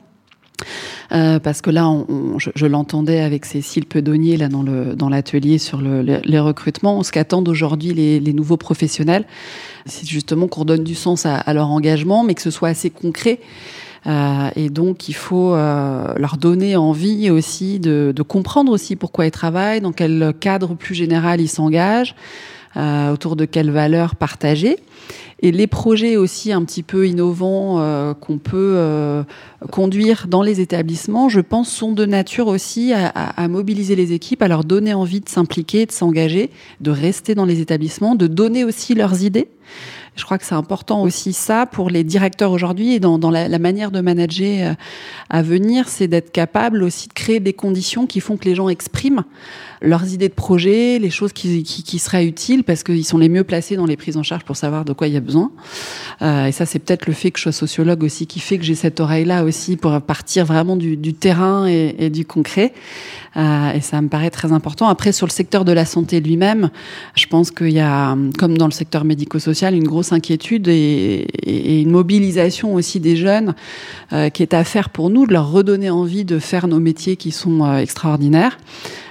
Euh, 1.12 1.40
parce 1.40 1.62
que 1.62 1.70
là, 1.70 1.90
on, 1.90 2.06
on, 2.08 2.40
je, 2.40 2.50
je 2.56 2.66
l'entendais 2.66 3.20
avec 3.20 3.46
Cécile 3.46 3.86
Pedonnier 3.86 4.38
là 4.38 4.48
dans 4.48 4.64
le 4.64 4.96
dans 4.96 5.10
l'atelier 5.10 5.58
sur 5.58 5.82
le, 5.82 6.02
le, 6.02 6.22
les 6.24 6.40
recrutements. 6.40 7.04
Ce 7.04 7.12
qu'attendent 7.12 7.50
aujourd'hui 7.50 7.94
les, 7.94 8.20
les, 8.20 8.34
nouveaux 8.34 8.58
professionnels, 8.58 9.26
c'est 9.86 10.08
justement 10.08 10.48
qu'on 10.48 10.64
donne 10.64 10.84
du 10.84 10.96
sens 10.96 11.26
à, 11.26 11.36
à, 11.36 11.54
leur 11.54 11.70
engagement, 11.70 12.24
mais 12.24 12.34
que 12.34 12.42
ce 12.42 12.52
soit 12.52 12.70
assez 12.70 12.90
concret. 12.90 13.40
Euh, 14.06 14.50
et 14.56 14.70
donc, 14.70 15.08
il 15.10 15.14
faut 15.14 15.54
euh, 15.54 16.14
leur 16.18 16.38
donner 16.38 16.76
envie 16.76 17.30
aussi 17.30 17.80
de, 17.80 18.14
de, 18.16 18.22
comprendre 18.22 18.72
aussi 18.72 18.96
pourquoi 18.96 19.26
ils 19.26 19.32
travaillent, 19.32 19.82
dans 19.82 19.94
quel 19.94 20.34
cadre 20.40 20.76
plus 20.76 20.96
général 20.96 21.40
ils 21.40 21.48
s'engagent, 21.48 22.16
euh, 22.76 23.12
autour 23.12 23.36
de 23.36 23.46
quelles 23.46 23.70
valeurs 23.70 24.16
partagées. 24.16 24.78
Et 25.44 25.52
les 25.52 25.68
projets 25.68 26.18
aussi 26.18 26.52
un 26.52 26.64
petit 26.64 26.82
peu 26.82 27.08
innovants 27.08 27.80
euh, 27.80 28.16
qu'on 28.16 28.40
peut 28.40 28.74
euh, 28.78 29.24
conduire 29.72 30.26
dans 30.28 30.42
les 30.42 30.60
établissements, 30.60 31.30
je 31.30 31.40
pense, 31.40 31.70
sont 31.70 31.92
de 31.92 32.06
nature 32.06 32.48
aussi 32.48 32.92
à, 32.92 33.10
à, 33.10 33.44
à, 33.44 33.48
mobiliser 33.48 33.96
les 33.96 34.14
équipes, 34.14 34.42
à 34.42 34.48
leur 34.48 34.64
donner 34.64 34.96
envie 34.96 35.20
de 35.20 35.30
s'impliquer, 35.30 35.86
de 35.86 35.92
s'engager, 35.92 36.50
de 36.82 36.90
rester 36.90 37.36
dans 37.36 37.46
les 37.46 37.62
établissements, 37.62 38.16
de 38.16 38.26
donner 38.26 38.64
aussi 38.64 38.96
leurs 38.96 39.22
idées. 39.22 39.50
Je 40.16 40.24
crois 40.26 40.38
que 40.38 40.46
c'est 40.46 40.56
important 40.56 41.02
aussi 41.02 41.34
ça 41.34 41.66
pour 41.66 41.90
les 41.90 42.04
directeurs 42.04 42.52
aujourd'hui 42.52 42.94
et 42.94 43.00
dans, 43.00 43.18
la, 43.32 43.60
manière 43.60 43.90
de 43.90 44.00
manager 44.00 44.72
euh, 44.72 44.74
à 45.30 45.42
venir, 45.42 45.90
c'est 45.90 46.08
d'être 46.08 46.32
capable 46.32 46.84
aussi 46.84 47.08
de 47.08 47.14
créer 47.14 47.40
des 47.40 47.54
conditions 47.54 48.06
qui 48.06 48.20
font 48.20 48.38
que 48.38 48.46
les 48.46 48.54
gens 48.54 48.70
expriment 48.70 49.24
leurs 49.82 50.14
idées 50.14 50.30
de 50.30 50.34
projet, 50.34 50.98
les 50.98 51.10
choses 51.10 51.34
qui, 51.34 51.64
seraient 52.00 52.26
utiles 52.26 52.64
parce 52.64 52.84
qu'ils 52.84 53.06
sont 53.06 53.18
les 53.18 53.30
mieux 53.30 53.44
placés 53.44 53.76
dans 53.76 53.86
les 53.86 53.98
prises 53.98 54.18
en 54.18 54.24
charge 54.24 54.44
pour 54.44 54.56
savoir 54.56 54.86
de 54.86 54.94
quoi 54.94 55.08
il 55.08 55.14
y 55.14 55.18
a 55.18 55.22
besoin. 55.22 55.52
Euh, 56.22 56.46
et 56.46 56.52
ça, 56.52 56.66
c'est 56.66 56.80
peut-être 56.80 57.06
le 57.06 57.14
fait 57.14 57.32
que 57.32 57.40
je 57.40 57.44
sois 57.44 57.52
sociologue 57.52 58.04
aussi 58.04 58.26
qui 58.26 58.40
fait 58.40 58.58
que 58.58 58.64
j'ai 58.64 58.76
cette 58.76 59.00
oreille-là 59.00 59.44
aussi 59.44 59.76
pour 59.78 60.00
partir 60.02 60.46
vraiment 60.46 60.76
du, 60.76 61.14
terrain 61.14 61.68
et, 61.68 61.96
et, 62.00 62.10
du 62.10 62.26
concret. 62.26 62.74
Euh, 63.36 63.74
et 63.74 63.82
ça 63.82 64.02
me 64.02 64.08
paraît 64.08 64.30
très 64.30 64.52
important. 64.52 64.88
Après, 64.88 65.12
sur 65.12 65.26
le 65.26 65.32
secteur 65.32 65.66
de 65.66 65.72
la 65.72 65.86
santé 65.86 66.20
lui-même, 66.22 66.70
je 67.16 67.26
pense 67.26 67.52
qu'il 67.52 67.72
y 67.72 67.80
a, 67.80 68.16
comme 68.38 68.58
dans 68.58 68.68
le 68.68 68.72
secteur 68.72 69.04
médico-social, 69.06 69.74
une 69.74 69.88
grosse 69.88 70.03
inquiétude 70.12 70.68
et, 70.68 71.28
une 71.82 71.92
mobilisation 71.92 72.74
aussi 72.74 73.00
des 73.00 73.16
jeunes 73.16 73.56
euh, 74.12 74.30
qui 74.30 74.44
est 74.44 74.54
à 74.54 74.64
faire 74.64 74.90
pour 74.90 75.10
nous, 75.10 75.26
de 75.28 75.34
leur 75.34 75.52
redonner 75.52 75.90
envie 75.90 76.26
de 76.26 76.40
faire 76.40 76.68
nos 76.68 76.80
métiers 76.80 77.16
qui 77.16 77.32
sont 77.32 77.64
euh, 77.64 77.78
extraordinaires. 77.78 78.58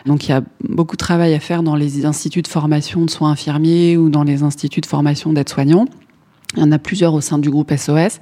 Donc 0.06 0.26
il 0.26 0.30
y 0.30 0.34
a 0.34 0.42
beaucoup 0.68 0.96
de 0.96 1.02
travail 1.02 1.34
à 1.34 1.40
faire 1.40 1.62
dans 1.62 1.76
les 1.76 2.04
instituts 2.04 2.42
de 2.42 2.48
formation 2.48 3.04
de 3.04 3.10
soins 3.10 3.30
infirmiers 3.30 3.96
ou 3.96 4.10
dans 4.10 4.24
les 4.24 4.42
instituts 4.42 4.80
de 4.80 4.86
formation 4.86 5.32
d'aides-soignants. 5.32 5.86
Il 6.56 6.60
y 6.60 6.62
en 6.62 6.72
a 6.72 6.78
plusieurs 6.78 7.14
au 7.14 7.20
sein 7.20 7.38
du 7.38 7.50
groupe 7.50 7.72
SOS. 7.74 8.20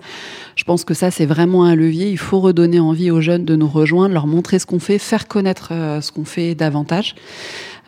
Je 0.55 0.65
pense 0.65 0.85
que 0.85 0.95
ça, 0.95 1.11
c'est 1.11 1.27
vraiment 1.27 1.65
un 1.65 1.75
levier. 1.75 2.11
Il 2.11 2.19
faut 2.19 2.41
redonner 2.41 2.79
envie 2.79 3.11
aux 3.11 3.21
jeunes 3.21 3.45
de 3.45 3.57
nous 3.57 3.69
rejoindre, 3.69 4.15
leur 4.15 4.27
montrer 4.27 4.59
ce 4.59 4.67
qu'on 4.67 4.79
fait, 4.79 4.99
faire 4.99 5.27
connaître 5.27 5.71
euh, 5.73 6.01
ce 6.01 6.13
qu'on 6.13 6.25
fait 6.25 6.55
davantage. 6.55 7.15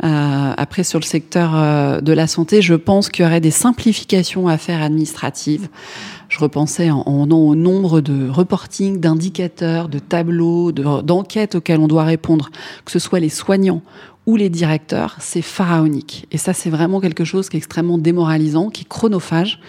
Euh, 0.02 0.52
après, 0.56 0.82
sur 0.82 0.98
le 0.98 1.04
secteur 1.04 1.52
euh, 1.54 2.00
de 2.00 2.12
la 2.12 2.26
santé, 2.26 2.60
je 2.60 2.74
pense 2.74 3.08
qu'il 3.08 3.24
y 3.24 3.28
aurait 3.28 3.40
des 3.40 3.52
simplifications 3.52 4.48
à 4.48 4.58
faire 4.58 4.82
administratives. 4.82 5.68
Je 6.28 6.38
repensais 6.40 6.90
en, 6.90 7.02
en, 7.06 7.30
au 7.30 7.54
nombre 7.54 8.00
de 8.00 8.28
reporting, 8.28 8.98
d'indicateurs, 8.98 9.88
de 9.88 9.98
tableaux, 9.98 10.72
d'enquêtes 10.72 11.56
auxquelles 11.56 11.78
on 11.78 11.88
doit 11.88 12.04
répondre, 12.04 12.50
que 12.84 12.90
ce 12.90 12.98
soit 12.98 13.20
les 13.20 13.28
soignants 13.28 13.82
ou 14.26 14.36
les 14.36 14.48
directeurs, 14.48 15.16
c'est 15.18 15.42
pharaonique. 15.42 16.26
Et 16.30 16.38
ça, 16.38 16.52
c'est 16.52 16.70
vraiment 16.70 17.00
quelque 17.00 17.24
chose 17.24 17.48
qui 17.48 17.56
est 17.56 17.58
extrêmement 17.58 17.98
démoralisant, 17.98 18.70
qui 18.70 18.82
est 18.82 18.88
chronophage 18.88 19.60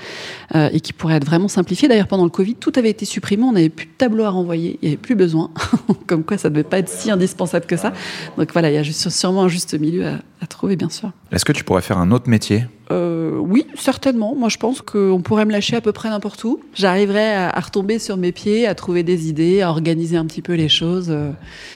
euh, 0.53 0.69
et 0.71 0.79
qui 0.79 0.93
pourrait 0.93 1.15
être 1.15 1.25
vraiment 1.25 1.47
simplifié. 1.47 1.87
D'ailleurs, 1.87 2.07
pendant 2.07 2.23
le 2.23 2.29
Covid, 2.29 2.55
tout 2.55 2.71
avait 2.75 2.91
été 2.91 3.05
supprimé, 3.05 3.43
on 3.43 3.53
n'avait 3.53 3.69
plus 3.69 3.87
de 3.87 3.91
tableau 3.97 4.25
à 4.25 4.29
renvoyer, 4.29 4.77
il 4.81 4.89
n'y 4.89 4.93
avait 4.93 5.01
plus 5.01 5.15
besoin. 5.15 5.49
Comme 6.07 6.23
quoi, 6.23 6.37
ça 6.37 6.49
ne 6.49 6.55
devait 6.55 6.63
pas 6.63 6.77
être 6.77 6.89
si 6.89 7.09
indispensable 7.09 7.65
que 7.65 7.77
ça. 7.77 7.93
Donc 8.37 8.53
voilà, 8.53 8.69
il 8.69 8.75
y 8.75 8.77
a 8.77 8.83
sûrement 8.83 9.43
un 9.43 9.47
juste 9.47 9.73
milieu 9.79 10.05
à, 10.05 10.19
à 10.41 10.47
trouver, 10.47 10.75
bien 10.75 10.89
sûr. 10.89 11.11
Est-ce 11.33 11.45
que 11.45 11.51
tu 11.51 11.63
pourrais 11.63 11.81
faire 11.81 11.97
un 11.97 12.11
autre 12.11 12.29
métier? 12.29 12.65
Euh, 12.91 13.31
oui, 13.37 13.65
certainement. 13.75 14.35
Moi, 14.35 14.49
je 14.49 14.57
pense 14.57 14.81
qu'on 14.81 15.21
pourrait 15.23 15.45
me 15.45 15.51
lâcher 15.51 15.75
à 15.75 15.81
peu 15.81 15.91
près 15.91 16.09
n'importe 16.09 16.43
où. 16.43 16.59
J'arriverais 16.75 17.33
à, 17.33 17.49
à, 17.49 17.59
retomber 17.59 17.97
sur 17.97 18.17
mes 18.17 18.31
pieds, 18.31 18.67
à 18.67 18.75
trouver 18.75 19.01
des 19.01 19.29
idées, 19.29 19.61
à 19.61 19.69
organiser 19.71 20.15
un 20.15 20.25
petit 20.25 20.43
peu 20.43 20.53
les 20.53 20.69
choses. 20.69 21.07
euh. 21.09 21.31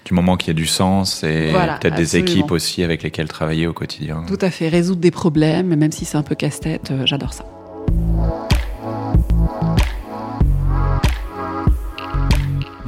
Du 0.05 0.13
moment 0.13 0.37
qu'il 0.37 0.49
y 0.49 0.51
a 0.51 0.53
du 0.53 0.67
sens 0.67 1.23
et 1.23 1.49
Voilà, 1.49 1.79
peut-être 1.79 1.95
des 1.95 2.17
équipes 2.17 2.51
aussi 2.51 2.83
avec 2.83 3.01
lesquelles 3.01 3.27
travailler 3.27 3.65
au 3.65 3.73
quotidien. 3.73 4.23
Tout 4.27 4.37
à 4.41 4.51
fait. 4.51 4.69
Résoudre 4.69 5.01
des 5.01 5.11
problèmes, 5.11 5.75
même 5.75 5.91
si 5.91 6.05
c'est 6.05 6.17
un 6.17 6.23
peu 6.23 6.35
casse-tête, 6.35 6.91
euh, 6.91 7.05
j'adore 7.05 7.33
ça. 7.33 7.45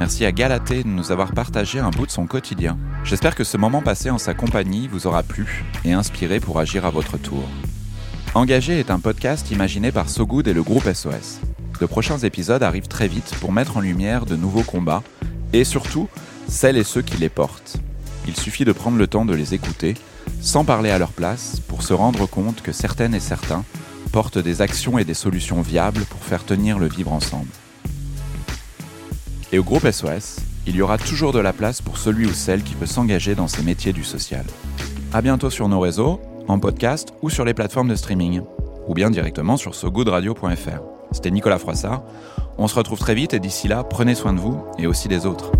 Merci 0.00 0.24
à 0.24 0.32
Galatée 0.32 0.82
de 0.82 0.88
nous 0.88 1.12
avoir 1.12 1.32
partagé 1.32 1.78
un 1.78 1.90
bout 1.90 2.06
de 2.06 2.10
son 2.10 2.26
quotidien. 2.26 2.78
J'espère 3.04 3.34
que 3.34 3.44
ce 3.44 3.58
moment 3.58 3.82
passé 3.82 4.08
en 4.08 4.16
sa 4.16 4.32
compagnie 4.32 4.88
vous 4.88 5.06
aura 5.06 5.22
plu 5.22 5.62
et 5.84 5.92
inspiré 5.92 6.40
pour 6.40 6.58
agir 6.58 6.86
à 6.86 6.90
votre 6.90 7.18
tour. 7.18 7.44
Engagé 8.32 8.80
est 8.80 8.90
un 8.90 8.98
podcast 8.98 9.50
imaginé 9.50 9.92
par 9.92 10.08
So 10.08 10.24
Good 10.24 10.48
et 10.48 10.54
le 10.54 10.62
groupe 10.62 10.90
SOS. 10.90 11.40
De 11.82 11.84
prochains 11.84 12.16
épisodes 12.16 12.62
arrivent 12.62 12.88
très 12.88 13.08
vite 13.08 13.34
pour 13.42 13.52
mettre 13.52 13.76
en 13.76 13.80
lumière 13.80 14.24
de 14.24 14.36
nouveaux 14.36 14.62
combats 14.62 15.02
et 15.52 15.64
surtout 15.64 16.08
celles 16.48 16.78
et 16.78 16.84
ceux 16.84 17.02
qui 17.02 17.18
les 17.18 17.28
portent. 17.28 17.76
il 18.26 18.34
suffit 18.34 18.64
de 18.64 18.72
prendre 18.72 18.96
le 18.96 19.06
temps 19.06 19.26
de 19.26 19.34
les 19.34 19.52
écouter, 19.52 19.92
sans 20.40 20.64
parler 20.64 20.88
à 20.88 20.98
leur 20.98 21.12
place, 21.12 21.60
pour 21.68 21.82
se 21.82 21.92
rendre 21.92 22.24
compte 22.24 22.62
que 22.62 22.72
certaines 22.72 23.14
et 23.14 23.20
certains 23.20 23.66
portent 24.12 24.38
des 24.38 24.62
actions 24.62 24.96
et 24.96 25.04
des 25.04 25.12
solutions 25.12 25.60
viables 25.60 26.06
pour 26.06 26.24
faire 26.24 26.46
tenir 26.46 26.78
le 26.78 26.88
vivre 26.88 27.12
ensemble. 27.12 27.50
Et 29.52 29.58
au 29.58 29.64
groupe 29.64 29.90
SOS, 29.90 30.36
il 30.66 30.76
y 30.76 30.82
aura 30.82 30.96
toujours 30.96 31.32
de 31.32 31.40
la 31.40 31.52
place 31.52 31.80
pour 31.80 31.98
celui 31.98 32.26
ou 32.26 32.32
celle 32.32 32.62
qui 32.62 32.74
veut 32.74 32.86
s'engager 32.86 33.34
dans 33.34 33.48
ces 33.48 33.62
métiers 33.62 33.92
du 33.92 34.04
social. 34.04 34.44
À 35.12 35.22
bientôt 35.22 35.50
sur 35.50 35.68
nos 35.68 35.80
réseaux, 35.80 36.20
en 36.46 36.58
podcast 36.60 37.12
ou 37.22 37.30
sur 37.30 37.44
les 37.44 37.54
plateformes 37.54 37.88
de 37.88 37.96
streaming, 37.96 38.42
ou 38.86 38.94
bien 38.94 39.10
directement 39.10 39.56
sur 39.56 39.74
sogoodradio.fr. 39.74 40.80
C'était 41.10 41.32
Nicolas 41.32 41.58
Froissart. 41.58 42.02
On 42.58 42.68
se 42.68 42.76
retrouve 42.76 42.98
très 42.98 43.14
vite 43.14 43.34
et 43.34 43.40
d'ici 43.40 43.66
là, 43.66 43.82
prenez 43.82 44.14
soin 44.14 44.32
de 44.32 44.38
vous 44.38 44.62
et 44.78 44.86
aussi 44.86 45.08
des 45.08 45.26
autres. 45.26 45.50